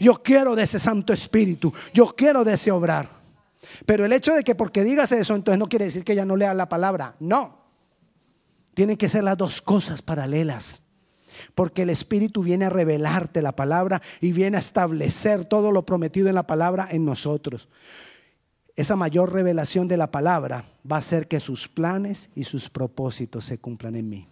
Yo 0.00 0.22
quiero 0.22 0.56
de 0.56 0.64
ese 0.64 0.78
Santo 0.78 1.12
Espíritu. 1.12 1.72
Yo 1.92 2.06
quiero 2.16 2.44
de 2.44 2.54
ese 2.54 2.72
obrar. 2.72 3.08
Pero 3.86 4.04
el 4.04 4.12
hecho 4.12 4.34
de 4.34 4.42
que 4.42 4.54
porque 4.54 4.84
digas 4.84 5.12
eso, 5.12 5.34
entonces 5.34 5.58
no 5.58 5.68
quiere 5.68 5.84
decir 5.84 6.04
que 6.04 6.14
ya 6.14 6.24
no 6.24 6.36
lea 6.36 6.54
la 6.54 6.68
palabra. 6.68 7.14
No. 7.20 7.62
Tienen 8.74 8.96
que 8.96 9.08
ser 9.08 9.24
las 9.24 9.36
dos 9.36 9.62
cosas 9.62 10.02
paralelas. 10.02 10.82
Porque 11.54 11.82
el 11.82 11.90
Espíritu 11.90 12.42
viene 12.42 12.66
a 12.66 12.70
revelarte 12.70 13.42
la 13.42 13.52
palabra 13.52 14.02
y 14.20 14.32
viene 14.32 14.56
a 14.56 14.60
establecer 14.60 15.44
todo 15.44 15.72
lo 15.72 15.84
prometido 15.84 16.28
en 16.28 16.34
la 16.34 16.46
palabra 16.46 16.88
en 16.90 17.04
nosotros. 17.04 17.68
Esa 18.74 18.96
mayor 18.96 19.32
revelación 19.32 19.86
de 19.86 19.96
la 19.96 20.10
palabra 20.10 20.64
va 20.90 20.96
a 20.96 21.00
hacer 21.00 21.28
que 21.28 21.40
sus 21.40 21.68
planes 21.68 22.30
y 22.34 22.44
sus 22.44 22.70
propósitos 22.70 23.44
se 23.44 23.58
cumplan 23.58 23.96
en 23.96 24.08
mí. 24.08 24.28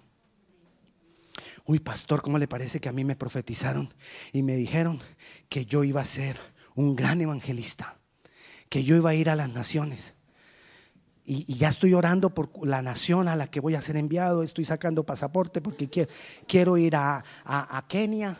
Uy, 1.67 1.79
pastor, 1.79 2.23
¿cómo 2.23 2.39
le 2.39 2.49
parece 2.49 2.81
que 2.81 2.89
a 2.89 2.93
mí 2.93 3.05
me 3.05 3.17
profetizaron 3.17 3.93
y 4.33 4.43
me 4.43 4.57
dijeron 4.57 4.99
que 5.49 5.67
yo 5.67 5.85
iba 5.85 6.01
a 6.01 6.07
ser 6.07 6.37
un 6.75 6.97
gran 6.97 7.21
evangelista, 7.21 7.97
que 8.69 8.83
yo 8.83 8.97
iba 8.97 9.11
a 9.11 9.15
ir 9.15 9.29
a 9.29 9.37
las 9.37 9.51
naciones? 9.51 10.15
Y, 11.25 11.55
ya 11.55 11.69
estoy 11.69 11.95
orando 11.95 12.31
por 12.35 12.67
la 12.67 12.83
nación 12.83 13.29
a 13.29 13.37
la 13.37 13.49
que 13.49 13.61
voy 13.61 13.75
a 13.75 13.83
ser 13.83 13.97
enviado, 13.97 14.43
estoy 14.43 14.65
sacando 14.65 15.05
pasaporte 15.05 15.61
porque 15.61 16.09
quiero, 16.47 16.77
ir 16.79 16.97
a, 16.97 17.23
a, 17.45 17.85
Kenia. 17.87 18.37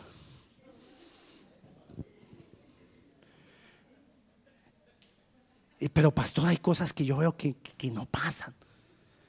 Pero 5.89 6.11
pastor, 6.11 6.47
hay 6.47 6.57
cosas 6.57 6.93
que 6.93 7.05
yo 7.05 7.17
veo 7.17 7.35
que, 7.35 7.55
que 7.55 7.89
no 7.89 8.05
pasan. 8.05 8.53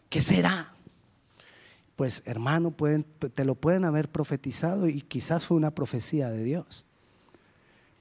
¿Qué 0.09 0.21
será? 0.21 0.73
Pues 1.97 2.23
hermano, 2.27 2.71
pueden, 2.71 3.05
te 3.05 3.45
lo 3.45 3.55
pueden 3.55 3.85
haber 3.85 4.11
profetizado 4.11 4.89
y 4.89 5.01
quizás 5.03 5.47
fue 5.47 5.57
una 5.57 5.71
profecía 5.71 6.31
de 6.31 6.43
Dios. 6.43 6.85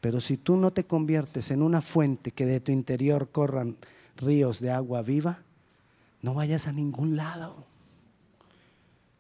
Pero 0.02 0.20
si 0.20 0.38
tú 0.38 0.58
no 0.58 0.72
te 0.72 0.86
conviertes 0.86 1.52
en 1.52 1.62
una 1.62 1.82
fuente 1.82 2.32
que 2.32 2.46
de 2.46 2.60
tu 2.60 2.72
interior 2.72 3.30
corran 3.30 3.78
ríos 4.18 4.60
de 4.60 4.72
agua 4.72 5.02
viva, 5.04 5.40
no 6.22 6.34
vayas 6.34 6.68
a 6.68 6.72
ningún 6.72 7.16
lado. 7.16 7.66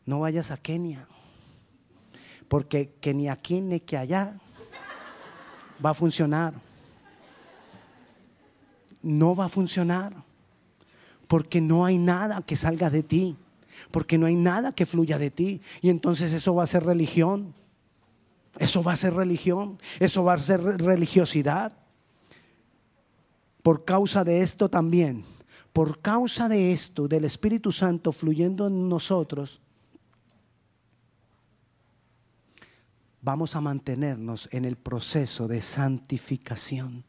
No 0.05 0.19
vayas 0.19 0.51
a 0.51 0.57
Kenia. 0.57 1.07
Porque 2.47 2.93
que 2.99 3.13
ni 3.13 3.29
aquí 3.29 3.61
ni 3.61 3.79
que 3.79 3.97
allá 3.97 4.35
va 5.83 5.91
a 5.91 5.93
funcionar. 5.93 6.53
No 9.01 9.35
va 9.35 9.45
a 9.45 9.49
funcionar. 9.49 10.13
Porque 11.27 11.61
no 11.61 11.85
hay 11.85 11.97
nada 11.97 12.41
que 12.41 12.55
salga 12.55 12.89
de 12.89 13.03
ti. 13.03 13.35
Porque 13.91 14.17
no 14.17 14.25
hay 14.25 14.35
nada 14.35 14.73
que 14.73 14.85
fluya 14.85 15.17
de 15.17 15.31
ti. 15.31 15.61
Y 15.81 15.89
entonces 15.89 16.33
eso 16.33 16.53
va 16.55 16.63
a 16.63 16.67
ser 16.67 16.83
religión. 16.83 17.53
Eso 18.59 18.83
va 18.83 18.93
a 18.93 18.97
ser 18.97 19.13
religión. 19.13 19.79
Eso 19.99 20.23
va 20.23 20.33
a 20.33 20.37
ser 20.37 20.61
religiosidad. 20.61 21.73
Por 23.63 23.85
causa 23.85 24.23
de 24.23 24.41
esto 24.41 24.69
también 24.69 25.23
por 25.73 26.01
causa 26.01 26.49
de 26.49 26.71
esto, 26.71 27.07
del 27.07 27.25
Espíritu 27.25 27.71
Santo 27.71 28.11
fluyendo 28.11 28.67
en 28.67 28.89
nosotros, 28.89 29.61
vamos 33.21 33.55
a 33.55 33.61
mantenernos 33.61 34.49
en 34.51 34.65
el 34.65 34.75
proceso 34.75 35.47
de 35.47 35.61
santificación. 35.61 37.05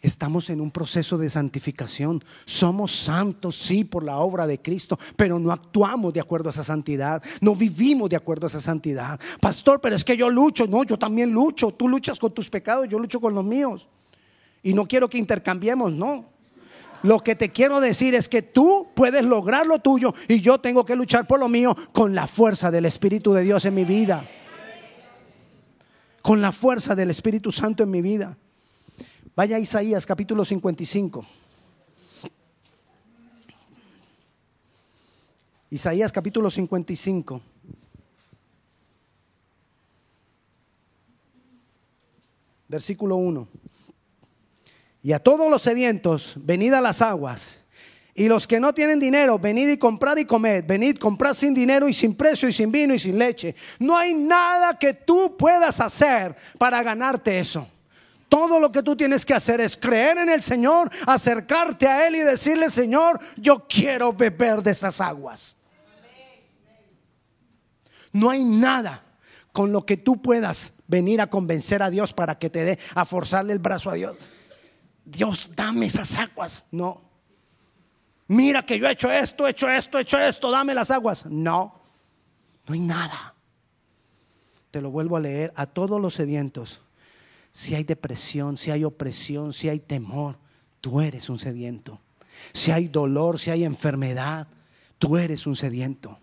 Estamos 0.00 0.50
en 0.50 0.60
un 0.60 0.70
proceso 0.70 1.18
de 1.18 1.30
santificación. 1.30 2.22
Somos 2.44 2.92
santos, 2.92 3.56
sí, 3.56 3.84
por 3.84 4.04
la 4.04 4.18
obra 4.18 4.46
de 4.46 4.60
Cristo, 4.60 4.98
pero 5.16 5.38
no 5.38 5.52
actuamos 5.52 6.12
de 6.12 6.20
acuerdo 6.20 6.48
a 6.48 6.52
esa 6.52 6.64
santidad. 6.64 7.22
No 7.40 7.54
vivimos 7.54 8.10
de 8.10 8.16
acuerdo 8.16 8.46
a 8.46 8.48
esa 8.48 8.60
santidad. 8.60 9.20
Pastor, 9.40 9.80
pero 9.80 9.96
es 9.96 10.04
que 10.04 10.16
yo 10.16 10.28
lucho. 10.28 10.66
No, 10.66 10.84
yo 10.84 10.98
también 10.98 11.30
lucho. 11.30 11.70
Tú 11.72 11.88
luchas 11.88 12.18
con 12.18 12.32
tus 12.32 12.48
pecados, 12.50 12.88
yo 12.88 12.98
lucho 12.98 13.20
con 13.20 13.34
los 13.34 13.44
míos. 13.44 13.88
Y 14.62 14.74
no 14.74 14.86
quiero 14.86 15.08
que 15.08 15.18
intercambiemos, 15.18 15.92
no. 15.92 16.32
Lo 17.02 17.18
que 17.18 17.34
te 17.34 17.50
quiero 17.50 17.80
decir 17.80 18.14
es 18.14 18.28
que 18.28 18.42
tú 18.42 18.88
puedes 18.94 19.24
lograr 19.24 19.66
lo 19.66 19.80
tuyo 19.80 20.14
y 20.28 20.40
yo 20.40 20.58
tengo 20.58 20.86
que 20.86 20.94
luchar 20.94 21.26
por 21.26 21.40
lo 21.40 21.48
mío 21.48 21.76
con 21.92 22.14
la 22.14 22.26
fuerza 22.26 22.70
del 22.70 22.84
Espíritu 22.84 23.32
de 23.32 23.42
Dios 23.42 23.64
en 23.64 23.74
mi 23.74 23.84
vida. 23.84 24.24
Con 26.22 26.40
la 26.40 26.52
fuerza 26.52 26.94
del 26.94 27.10
Espíritu 27.10 27.50
Santo 27.50 27.82
en 27.82 27.90
mi 27.90 28.00
vida. 28.00 28.38
Vaya 29.34 29.56
a 29.56 29.58
Isaías 29.58 30.04
capítulo 30.04 30.44
55. 30.44 31.24
Isaías 35.70 36.12
capítulo 36.12 36.50
55. 36.50 37.40
Versículo 42.68 43.16
1. 43.16 43.48
Y 45.02 45.12
a 45.12 45.18
todos 45.18 45.50
los 45.50 45.62
sedientos, 45.62 46.34
venid 46.36 46.74
a 46.74 46.82
las 46.82 47.00
aguas. 47.00 47.62
Y 48.14 48.28
los 48.28 48.46
que 48.46 48.60
no 48.60 48.74
tienen 48.74 49.00
dinero, 49.00 49.38
venid 49.38 49.70
y 49.70 49.78
comprad 49.78 50.18
y 50.18 50.26
comed. 50.26 50.66
Venid, 50.66 50.98
comprad 50.98 51.32
sin 51.32 51.54
dinero 51.54 51.88
y 51.88 51.94
sin 51.94 52.14
precio 52.14 52.50
y 52.50 52.52
sin 52.52 52.70
vino 52.70 52.92
y 52.92 52.98
sin 52.98 53.18
leche. 53.18 53.54
No 53.78 53.96
hay 53.96 54.12
nada 54.12 54.78
que 54.78 54.92
tú 54.92 55.38
puedas 55.38 55.80
hacer 55.80 56.36
para 56.58 56.82
ganarte 56.82 57.38
eso. 57.38 57.66
Todo 58.32 58.58
lo 58.58 58.72
que 58.72 58.82
tú 58.82 58.96
tienes 58.96 59.26
que 59.26 59.34
hacer 59.34 59.60
es 59.60 59.76
creer 59.76 60.16
en 60.16 60.30
el 60.30 60.40
Señor, 60.40 60.90
acercarte 61.06 61.86
a 61.86 62.06
Él 62.06 62.16
y 62.16 62.20
decirle, 62.20 62.70
Señor, 62.70 63.20
yo 63.36 63.66
quiero 63.68 64.14
beber 64.14 64.62
de 64.62 64.70
esas 64.70 65.02
aguas. 65.02 65.54
No 68.10 68.30
hay 68.30 68.42
nada 68.42 69.02
con 69.52 69.70
lo 69.70 69.84
que 69.84 69.98
tú 69.98 70.22
puedas 70.22 70.72
venir 70.86 71.20
a 71.20 71.26
convencer 71.26 71.82
a 71.82 71.90
Dios 71.90 72.14
para 72.14 72.38
que 72.38 72.48
te 72.48 72.64
dé, 72.64 72.78
a 72.94 73.04
forzarle 73.04 73.52
el 73.52 73.58
brazo 73.58 73.90
a 73.90 73.94
Dios. 73.96 74.16
Dios, 75.04 75.50
dame 75.54 75.84
esas 75.84 76.14
aguas. 76.14 76.64
No. 76.70 77.02
Mira 78.28 78.64
que 78.64 78.78
yo 78.78 78.86
he 78.86 78.92
hecho 78.92 79.12
esto, 79.12 79.46
he 79.46 79.50
hecho 79.50 79.68
esto, 79.68 79.98
he 79.98 80.02
hecho 80.02 80.18
esto, 80.18 80.50
dame 80.50 80.72
las 80.72 80.90
aguas. 80.90 81.26
No, 81.26 81.82
no 82.66 82.72
hay 82.72 82.80
nada. 82.80 83.34
Te 84.70 84.80
lo 84.80 84.90
vuelvo 84.90 85.18
a 85.18 85.20
leer 85.20 85.52
a 85.54 85.66
todos 85.66 86.00
los 86.00 86.14
sedientos. 86.14 86.80
Si 87.52 87.74
hay 87.74 87.84
depresión, 87.84 88.56
si 88.56 88.70
hay 88.70 88.82
opresión, 88.82 89.52
si 89.52 89.68
hay 89.68 89.78
temor, 89.78 90.38
tú 90.80 91.00
eres 91.00 91.28
un 91.28 91.38
sediento. 91.38 92.00
Si 92.52 92.70
hay 92.70 92.88
dolor, 92.88 93.38
si 93.38 93.50
hay 93.50 93.64
enfermedad, 93.64 94.48
tú 94.98 95.18
eres 95.18 95.46
un 95.46 95.54
sediento. 95.54 96.18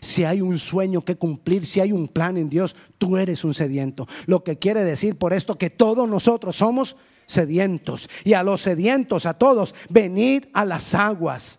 Si 0.00 0.24
hay 0.24 0.40
un 0.40 0.58
sueño 0.58 1.04
que 1.04 1.16
cumplir, 1.16 1.66
si 1.66 1.80
hay 1.80 1.90
un 1.90 2.06
plan 2.06 2.36
en 2.36 2.48
Dios, 2.48 2.76
tú 2.98 3.16
eres 3.16 3.44
un 3.44 3.52
sediento. 3.52 4.06
Lo 4.26 4.44
que 4.44 4.58
quiere 4.58 4.84
decir 4.84 5.16
por 5.16 5.32
esto 5.32 5.58
que 5.58 5.70
todos 5.70 6.08
nosotros 6.08 6.56
somos 6.56 6.96
sedientos. 7.26 8.08
Y 8.24 8.34
a 8.34 8.42
los 8.42 8.60
sedientos, 8.62 9.26
a 9.26 9.34
todos, 9.34 9.74
venid 9.88 10.44
a 10.52 10.64
las 10.64 10.94
aguas. 10.94 11.58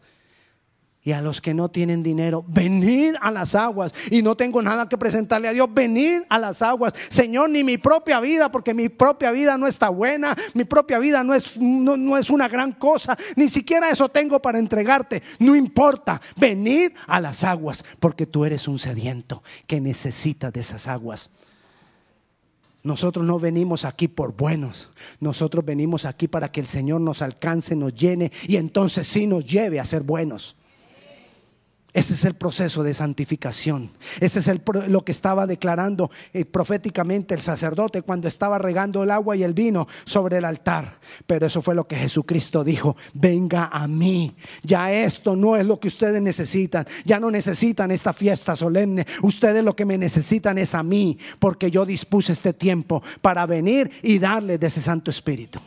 Y 1.04 1.14
a 1.14 1.22
los 1.22 1.42
que 1.42 1.56
no 1.56 1.70
tienen 1.70 2.04
dinero, 2.04 2.46
venid 2.48 3.16
a 3.22 3.32
las 3.32 3.56
aguas. 3.56 3.92
Y 4.12 4.22
no 4.22 4.36
tengo 4.36 4.62
nada 4.62 4.88
que 4.88 5.00
presentarle 5.00 5.48
a 5.48 5.54
Dios, 5.54 5.68
venid 5.74 6.22
a 6.30 6.38
las 6.38 6.62
aguas. 6.62 6.94
Señor, 7.10 7.50
ni 7.50 7.64
mi 7.64 7.78
propia 7.80 8.20
vida, 8.20 8.52
porque 8.52 8.76
mi 8.76 8.88
propia 8.88 9.32
vida 9.32 9.58
no 9.58 9.66
está 9.66 9.90
buena, 9.90 10.38
mi 10.54 10.64
propia 10.64 11.00
vida 11.00 11.24
no 11.24 11.34
es, 11.34 11.58
no, 11.58 11.98
no 11.98 12.18
es 12.20 12.30
una 12.30 12.48
gran 12.48 12.74
cosa, 12.74 13.18
ni 13.36 13.50
siquiera 13.50 13.90
eso 13.90 14.10
tengo 14.10 14.40
para 14.40 14.60
entregarte. 14.60 15.24
No 15.40 15.56
importa, 15.56 16.22
venid 16.38 16.92
a 17.08 17.20
las 17.20 17.44
aguas, 17.44 17.84
porque 18.00 18.28
tú 18.28 18.46
eres 18.46 18.68
un 18.68 18.78
sediento 18.78 19.42
que 19.66 19.82
necesita 19.82 20.52
de 20.52 20.60
esas 20.60 20.88
aguas. 20.88 21.32
Nosotros 22.84 23.26
no 23.26 23.40
venimos 23.40 23.86
aquí 23.86 24.08
por 24.08 24.36
buenos, 24.36 24.90
nosotros 25.20 25.66
venimos 25.66 26.06
aquí 26.06 26.28
para 26.28 26.52
que 26.52 26.60
el 26.60 26.68
Señor 26.68 27.02
nos 27.02 27.24
alcance, 27.24 27.76
nos 27.76 27.96
llene 27.96 28.32
y 28.48 28.58
entonces 28.58 29.08
sí 29.08 29.26
nos 29.26 29.46
lleve 29.46 29.80
a 29.80 29.86
ser 29.86 30.04
buenos. 30.04 30.56
Ese 31.94 32.14
es 32.14 32.24
el 32.24 32.36
proceso 32.36 32.84
de 32.84 32.94
santificación. 32.94 33.92
Ese 34.22 34.40
es 34.40 34.50
lo 34.88 35.04
que 35.04 35.12
estaba 35.12 35.46
declarando 35.46 36.10
eh, 36.32 36.46
proféticamente 36.46 37.34
el 37.34 37.42
sacerdote 37.42 38.02
cuando 38.02 38.30
estaba 38.30 38.58
regando 38.58 39.04
el 39.04 39.12
agua 39.12 39.36
y 39.36 39.44
el 39.44 39.54
vino 39.54 39.90
sobre 40.06 40.38
el 40.38 40.46
altar. 40.46 41.00
Pero 41.28 41.48
eso 41.48 41.62
fue 41.62 41.76
lo 41.76 41.88
que 41.90 41.98
Jesucristo 41.98 42.64
dijo, 42.64 42.96
venga 43.14 43.66
a 43.66 43.90
mí. 43.90 44.34
Ya 44.64 44.90
esto 44.94 45.36
no 45.36 45.58
es 45.58 45.66
lo 45.66 45.82
que 45.82 45.90
ustedes 45.90 46.22
necesitan. 46.22 46.88
Ya 47.04 47.20
no 47.20 47.30
necesitan 47.30 47.92
esta 47.92 48.14
fiesta 48.14 48.56
solemne. 48.56 49.06
Ustedes 49.22 49.62
lo 49.62 49.76
que 49.76 49.84
me 49.84 49.98
necesitan 49.98 50.58
es 50.60 50.74
a 50.74 50.84
mí, 50.84 51.18
porque 51.40 51.70
yo 51.70 51.86
dispuse 51.86 52.32
este 52.32 52.54
tiempo 52.54 53.04
para 53.22 53.46
venir 53.46 53.92
y 54.02 54.18
darles 54.18 54.62
de 54.62 54.68
ese 54.68 54.82
Santo 54.82 55.12
Espíritu. 55.12 55.60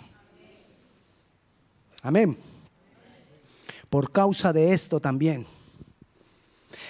Amén. 2.00 2.34
Por 3.90 4.10
causa 4.10 4.54
de 4.54 4.72
esto 4.72 5.00
también 5.00 5.46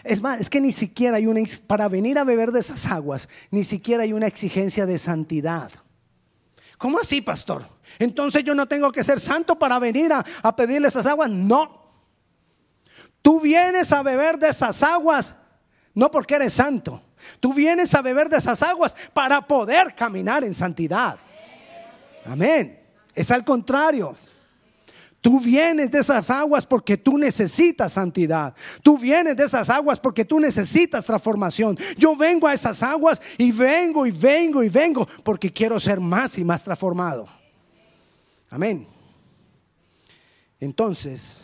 es 0.04 0.20
más, 0.20 0.40
es 0.40 0.50
que 0.50 0.60
ni 0.60 0.70
siquiera 0.70 1.16
hay 1.16 1.26
una, 1.26 1.40
para 1.66 1.88
venir 1.88 2.18
a 2.18 2.24
beber 2.24 2.52
de 2.52 2.60
esas 2.60 2.86
aguas, 2.86 3.28
ni 3.50 3.64
siquiera 3.64 4.02
hay 4.02 4.12
una 4.12 4.26
exigencia 4.26 4.86
de 4.86 4.98
santidad. 4.98 5.70
¿Cómo 6.76 6.98
así, 6.98 7.22
pastor? 7.22 7.66
Entonces 7.98 8.44
yo 8.44 8.54
no 8.54 8.66
tengo 8.66 8.92
que 8.92 9.02
ser 9.02 9.18
santo 9.18 9.58
para 9.58 9.78
venir 9.78 10.12
a, 10.12 10.24
a 10.42 10.54
pedirle 10.54 10.88
esas 10.88 11.06
aguas. 11.06 11.30
No. 11.30 11.82
Tú 13.22 13.40
vienes 13.40 13.90
a 13.92 14.02
beber 14.02 14.38
de 14.38 14.48
esas 14.48 14.82
aguas, 14.82 15.34
no 15.94 16.10
porque 16.10 16.34
eres 16.34 16.52
santo. 16.52 17.00
Tú 17.40 17.54
vienes 17.54 17.94
a 17.94 18.02
beber 18.02 18.28
de 18.28 18.36
esas 18.36 18.62
aguas 18.62 18.94
para 19.14 19.40
poder 19.40 19.94
caminar 19.94 20.44
en 20.44 20.52
santidad. 20.52 21.16
Amén. 22.26 22.80
Es 23.14 23.30
al 23.30 23.44
contrario. 23.44 24.14
Tú 25.24 25.40
vienes 25.40 25.90
de 25.90 26.00
esas 26.00 26.28
aguas 26.28 26.66
porque 26.66 26.98
tú 26.98 27.16
necesitas 27.16 27.94
santidad. 27.94 28.54
Tú 28.82 28.98
vienes 28.98 29.34
de 29.34 29.44
esas 29.44 29.70
aguas 29.70 29.98
porque 29.98 30.22
tú 30.22 30.38
necesitas 30.38 31.06
transformación. 31.06 31.78
Yo 31.96 32.14
vengo 32.14 32.46
a 32.46 32.52
esas 32.52 32.82
aguas 32.82 33.22
y 33.38 33.50
vengo 33.50 34.04
y 34.06 34.10
vengo 34.10 34.62
y 34.62 34.68
vengo 34.68 35.08
porque 35.22 35.50
quiero 35.50 35.80
ser 35.80 35.98
más 35.98 36.37
y 36.37 36.44
más 36.44 36.62
transformado. 36.62 37.26
Amén. 38.50 38.87
Entonces, 40.60 41.38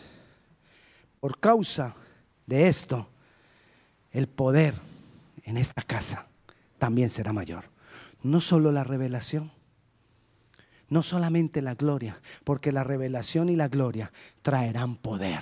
por 1.19 1.39
causa 1.39 1.95
de 2.45 2.67
esto, 2.67 3.07
el 4.11 4.27
poder 4.27 4.75
en 5.41 5.57
esta 5.57 5.81
casa 5.81 6.27
también 6.77 7.09
será 7.09 7.33
mayor. 7.33 7.63
No 8.21 8.41
solo 8.41 8.71
la 8.71 8.83
revelación, 8.83 9.51
no 10.91 11.03
solamente 11.03 11.61
la 11.61 11.73
gloria, 11.73 12.19
porque 12.43 12.73
la 12.73 12.83
revelación 12.83 13.49
y 13.49 13.55
la 13.55 13.69
gloria 13.69 14.11
traerán 14.41 14.97
poder, 14.97 15.41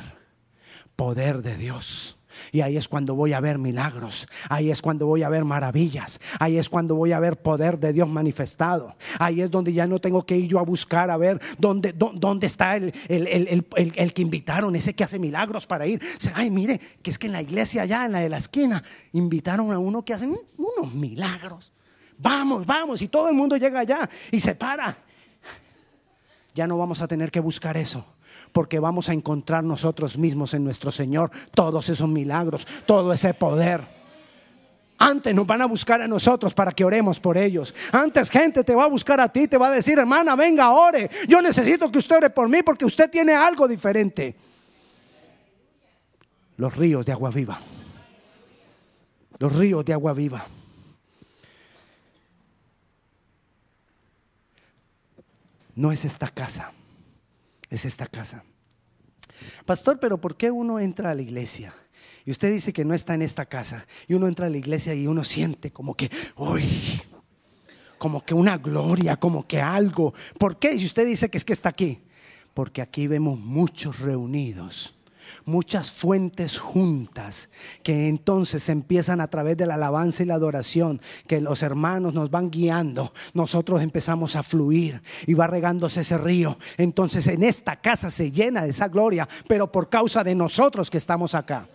poder 0.96 1.42
de 1.42 1.58
Dios. 1.58 2.20
Y 2.52 2.62
ahí 2.62 2.78
es 2.78 2.88
cuando 2.88 3.16
voy 3.16 3.34
a 3.34 3.40
ver 3.40 3.58
milagros, 3.58 4.28
ahí 4.48 4.70
es 4.70 4.80
cuando 4.80 5.08
voy 5.08 5.24
a 5.24 5.30
ver 5.30 5.46
maravillas, 5.46 6.22
ahí 6.40 6.58
es 6.58 6.70
cuando 6.70 6.94
voy 6.94 7.14
a 7.14 7.20
ver 7.20 7.42
poder 7.42 7.80
de 7.80 7.92
Dios 7.92 8.08
manifestado. 8.08 8.96
Ahí 9.18 9.42
es 9.42 9.50
donde 9.50 9.74
ya 9.74 9.88
no 9.88 10.00
tengo 10.00 10.24
que 10.24 10.38
ir 10.38 10.48
yo 10.48 10.60
a 10.60 10.62
buscar 10.62 11.10
a 11.10 11.18
ver 11.18 11.42
dónde, 11.58 11.94
dónde 11.94 12.46
está 12.46 12.76
el, 12.76 12.94
el, 13.08 14.14
que 14.14 14.22
invitaron, 14.22 14.76
ese 14.76 14.94
que 14.94 15.04
hace 15.04 15.18
milagros 15.18 15.66
para 15.66 15.88
ir. 15.88 16.00
Ay, 16.36 16.52
mire, 16.52 16.80
que 17.02 17.10
es 17.10 17.18
que 17.18 17.26
en 17.26 17.34
la 17.34 17.42
iglesia 17.42 17.82
allá, 17.82 18.06
en 18.06 18.12
la 18.12 18.20
de 18.20 18.30
la 18.30 18.38
esquina, 18.38 18.84
invitaron 19.14 19.72
a 19.72 19.80
uno 19.80 20.06
que 20.06 20.14
hace 20.14 20.28
unos 20.28 20.94
milagros. 20.94 21.72
Vamos, 22.20 22.68
vamos, 22.68 23.02
y 23.02 23.08
todo 23.08 23.30
el 23.30 23.36
mundo 23.36 23.58
llega 23.58 23.80
allá 23.80 24.08
y 24.32 24.40
se 24.40 24.54
para. 24.54 25.09
Ya 26.60 26.67
no 26.67 26.78
vamos 26.78 27.02
a 27.02 27.08
tener 27.08 27.32
que 27.32 27.39
buscar 27.39 27.78
eso 27.78 28.04
porque 28.52 28.80
vamos 28.80 29.08
a 29.08 29.13
encontrar 29.13 29.63
nosotros 29.63 30.17
mismos 30.17 30.54
en 30.54 30.65
nuestro 30.65 30.91
Señor 30.91 31.32
todos 31.54 31.88
esos 31.88 32.10
milagros, 32.10 32.67
todo 32.86 33.13
ese 33.13 33.34
poder. 33.34 33.80
Antes 34.98 35.34
nos 35.34 35.48
van 35.48 35.62
a 35.62 35.67
buscar 35.67 36.02
a 36.02 36.08
nosotros 36.10 36.54
para 36.54 36.74
que 36.74 36.84
oremos 36.84 37.17
por 37.22 37.38
ellos. 37.38 37.74
Antes 37.93 38.30
gente 38.30 38.65
te 38.65 38.76
va 38.76 38.84
a 38.84 38.88
buscar 38.88 39.22
a 39.22 39.30
ti, 39.30 39.48
te 39.48 39.58
va 39.58 39.67
a 39.67 39.72
decir, 39.72 39.98
hermana, 39.98 40.36
venga, 40.36 40.72
ore. 40.72 41.10
Yo 41.30 41.41
necesito 41.41 41.89
que 41.89 42.00
usted 42.00 42.17
ore 42.17 42.30
por 42.30 42.50
mí 42.50 42.62
porque 42.62 42.84
usted 42.84 43.10
tiene 43.10 43.34
algo 43.34 43.65
diferente. 43.65 44.36
Los 46.58 46.76
ríos 46.76 47.06
de 47.06 47.13
agua 47.13 47.30
viva. 47.30 47.62
Los 49.38 49.56
ríos 49.56 49.86
de 49.86 49.93
agua 49.93 50.12
viva. 50.12 50.45
No 55.80 55.92
es 55.92 56.04
esta 56.04 56.28
casa 56.28 56.74
es 57.70 57.86
esta 57.86 58.08
casa. 58.08 58.44
Pastor, 59.65 60.00
pero 60.00 60.20
¿por 60.20 60.36
qué 60.36 60.52
uno 60.52 60.80
entra 60.80 61.12
a 61.12 61.15
la 61.15 61.22
iglesia? 61.22 61.74
Y 62.26 62.32
usted 62.32 62.52
dice 62.52 62.74
que 62.74 62.84
no 62.84 62.94
está 62.94 63.13
en 63.13 63.22
esta 63.22 63.46
casa. 63.46 63.86
Y 64.08 64.13
uno 64.13 64.28
entra 64.28 64.48
a 64.48 64.50
la 64.50 64.58
iglesia 64.58 64.94
y 64.94 65.08
uno 65.08 65.24
siente 65.24 65.72
como 65.72 65.96
que, 65.96 66.12
uy, 66.36 67.02
como 67.98 68.24
que 68.24 68.34
una 68.34 68.58
gloria, 68.58 69.18
como 69.18 69.48
que 69.48 69.62
algo. 69.62 70.13
¿Por 70.38 70.60
qué? 70.60 70.78
Si 70.78 70.86
usted 70.86 71.06
dice 71.06 71.30
que 71.30 71.38
es 71.38 71.46
que 71.46 71.54
está 71.54 71.70
aquí. 71.70 72.00
Porque 72.54 72.82
aquí 72.82 73.08
vemos 73.08 73.39
muchos 73.39 74.00
reunidos 74.00 74.96
muchas 75.46 75.92
fuentes 75.92 76.58
juntas 76.58 77.50
que 77.84 78.08
entonces 78.08 78.70
empiezan 78.70 79.22
a 79.22 79.28
través 79.28 79.58
de 79.58 79.65
la 79.65 79.76
alabanza 79.76 80.24
y 80.24 80.26
la 80.26 80.36
adoración, 80.36 81.02
que 81.28 81.42
los 81.42 81.62
hermanos 81.63 82.13
nos 82.13 82.30
van 82.30 82.50
guiando, 82.50 83.13
nosotros 83.34 83.82
empezamos 83.82 84.36
a 84.36 84.44
fluir 84.44 85.02
y 85.28 85.34
va 85.34 85.48
regándose 85.48 86.02
ese 86.02 86.18
río. 86.18 86.58
Entonces 86.78 87.28
en 87.28 87.44
esta 87.44 87.78
casa 87.78 88.10
se 88.10 88.32
llena 88.32 88.63
de 88.63 88.70
esa 88.70 88.88
gloria, 88.88 89.28
pero 89.48 89.72
por 89.72 89.89
causa 89.89 90.24
de 90.24 90.36
nosotros 90.36 90.89
que 90.89 90.98
estamos 90.98 91.36
acá. 91.36 91.68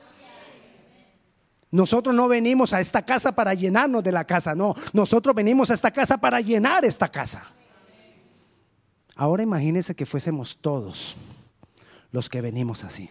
Nosotros 1.70 2.14
no 2.14 2.28
venimos 2.28 2.72
a 2.72 2.78
esta 2.78 3.04
casa 3.04 3.32
para 3.32 3.52
llenarnos 3.52 4.04
de 4.04 4.12
la 4.12 4.24
casa, 4.24 4.54
no. 4.54 4.76
Nosotros 4.92 5.34
venimos 5.34 5.72
a 5.72 5.74
esta 5.74 5.90
casa 5.90 6.16
para 6.18 6.40
llenar 6.40 6.84
esta 6.84 7.08
casa. 7.08 7.48
Ahora 9.16 9.42
imagínense 9.42 9.94
que 9.94 10.06
fuésemos 10.06 10.56
todos 10.60 11.16
los 12.12 12.28
que 12.28 12.40
venimos 12.40 12.84
así. 12.84 13.10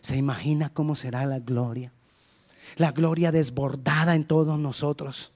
¿Se 0.00 0.16
imagina 0.16 0.70
cómo 0.72 0.94
será 0.94 1.26
la 1.26 1.38
gloria? 1.38 1.92
La 2.76 2.92
gloria 2.92 3.32
desbordada 3.32 4.14
en 4.14 4.24
todos 4.24 4.58
nosotros. 4.58 5.32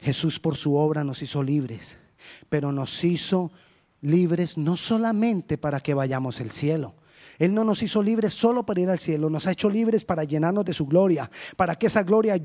Jesús 0.00 0.38
por 0.38 0.56
su 0.56 0.76
obra 0.76 1.02
nos 1.02 1.22
hizo 1.22 1.42
libres, 1.42 1.98
pero 2.48 2.72
nos 2.72 3.02
hizo 3.04 3.50
libres 4.02 4.58
no 4.58 4.76
solamente 4.76 5.56
para 5.56 5.80
que 5.80 5.94
vayamos 5.94 6.40
al 6.40 6.50
cielo. 6.50 6.94
Él 7.38 7.54
no 7.54 7.64
nos 7.64 7.82
hizo 7.82 8.02
libres 8.02 8.32
solo 8.32 8.64
para 8.64 8.80
ir 8.80 8.90
al 8.90 8.98
cielo, 8.98 9.30
nos 9.30 9.46
ha 9.46 9.52
hecho 9.52 9.68
libres 9.68 10.04
para 10.04 10.24
llenarnos 10.24 10.64
de 10.64 10.72
su 10.72 10.86
gloria, 10.86 11.30
para 11.56 11.74
que 11.74 11.86
esa 11.86 12.02
gloria 12.02 12.40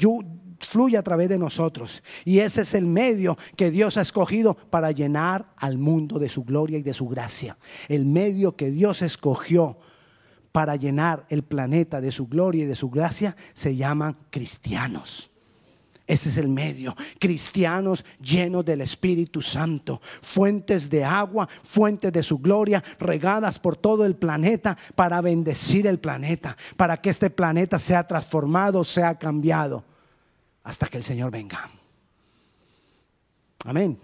fluya 0.60 1.00
a 1.00 1.04
través 1.04 1.30
de 1.30 1.38
nosotros. 1.38 2.02
Y 2.26 2.40
ese 2.40 2.62
es 2.62 2.74
el 2.74 2.86
medio 2.86 3.38
que 3.56 3.72
Dios 3.72 3.98
ha 3.98 4.02
escogido 4.02 4.56
para 4.56 4.92
llenar 4.92 5.54
al 5.58 5.78
mundo 5.78 6.18
de 6.18 6.30
su 6.30 6.44
gloria 6.44 6.80
y 6.80 6.82
de 6.82 6.94
su 6.94 7.08
gracia. 7.08 7.58
El 7.88 8.06
medio 8.06 8.56
que 8.56 8.72
Dios 8.72 9.02
escogió 9.02 9.78
para 10.52 10.76
llenar 10.76 11.26
el 11.30 11.44
planeta 11.44 12.02
de 12.02 12.12
su 12.12 12.28
gloria 12.28 12.64
y 12.64 12.68
de 12.68 12.76
su 12.76 12.90
gracia 12.90 13.36
se 13.54 13.76
llaman 13.76 14.18
cristianos. 14.30 15.30
Ese 16.08 16.30
es 16.30 16.38
el 16.38 16.48
medio. 16.48 16.96
Cristianos 17.20 18.04
llenos 18.20 18.66
del 18.66 18.82
Espíritu 18.82 19.44
Santo. 19.44 20.02
Fuentes 20.24 20.90
de 20.90 21.04
agua, 21.04 21.48
fuentes 21.64 22.12
de 22.12 22.24
su 22.24 22.40
gloria, 22.40 22.84
regadas 23.00 23.60
por 23.60 23.78
todo 23.78 24.04
el 24.04 24.16
planeta 24.16 24.76
para 24.96 25.22
bendecir 25.22 25.86
el 25.86 26.00
planeta. 26.00 26.58
Para 26.76 26.98
que 26.98 27.12
este 27.12 27.30
planeta 27.30 27.78
sea 27.78 28.08
transformado, 28.08 28.84
sea 28.84 29.20
cambiado. 29.20 29.84
Hasta 30.64 30.88
que 30.88 30.98
el 30.98 31.04
Señor 31.04 31.30
venga. 31.30 31.70
Amén. 33.66 34.00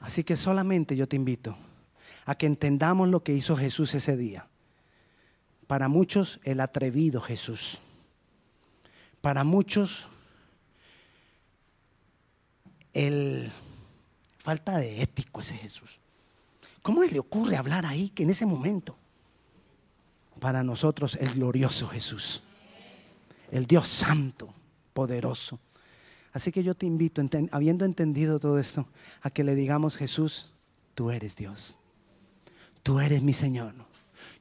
Así 0.00 0.24
que 0.24 0.36
solamente 0.36 0.96
yo 0.96 1.06
te 1.06 1.16
invito 1.16 1.54
a 2.30 2.36
que 2.36 2.46
entendamos 2.46 3.08
lo 3.08 3.24
que 3.24 3.34
hizo 3.34 3.56
Jesús 3.56 3.92
ese 3.92 4.16
día. 4.16 4.46
Para 5.66 5.88
muchos, 5.88 6.38
el 6.44 6.60
atrevido 6.60 7.20
Jesús. 7.20 7.80
Para 9.20 9.42
muchos, 9.42 10.06
el 12.92 13.50
falta 14.38 14.78
de 14.78 15.02
ético 15.02 15.40
ese 15.40 15.56
Jesús. 15.56 15.98
¿Cómo 16.82 17.02
le 17.02 17.18
ocurre 17.18 17.56
hablar 17.56 17.84
ahí 17.84 18.10
que 18.10 18.22
en 18.22 18.30
ese 18.30 18.46
momento? 18.46 18.96
Para 20.38 20.62
nosotros, 20.62 21.18
el 21.20 21.34
glorioso 21.34 21.88
Jesús. 21.88 22.44
El 23.50 23.66
Dios 23.66 23.88
santo, 23.88 24.54
poderoso. 24.92 25.58
Así 26.32 26.52
que 26.52 26.62
yo 26.62 26.76
te 26.76 26.86
invito, 26.86 27.20
habiendo 27.50 27.84
entendido 27.84 28.38
todo 28.38 28.60
esto, 28.60 28.86
a 29.20 29.30
que 29.30 29.42
le 29.42 29.56
digamos, 29.56 29.96
Jesús, 29.96 30.52
tú 30.94 31.10
eres 31.10 31.34
Dios 31.34 31.76
tú 32.82 33.00
eres 33.00 33.22
mi 33.22 33.32
Señor. 33.32 33.74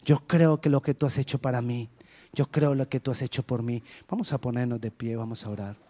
Yo 0.06 0.20
creo 0.28 0.62
que 0.62 0.70
lo 0.70 0.82
que 0.82 0.94
tú 0.94 1.06
has 1.06 1.18
hecho 1.18 1.40
para 1.40 1.62
mí, 1.62 1.90
yo 2.34 2.48
creo 2.48 2.76
lo 2.76 2.88
que 2.88 3.00
tú 3.00 3.12
has 3.12 3.22
hecho 3.22 3.44
por 3.44 3.64
mí. 3.64 3.84
Vamos 4.08 4.34
a 4.34 4.38
ponernos 4.40 4.80
de 4.80 4.92
pie, 4.92 5.16
vamos 5.16 5.46
a 5.46 5.50
orar. 5.50 5.89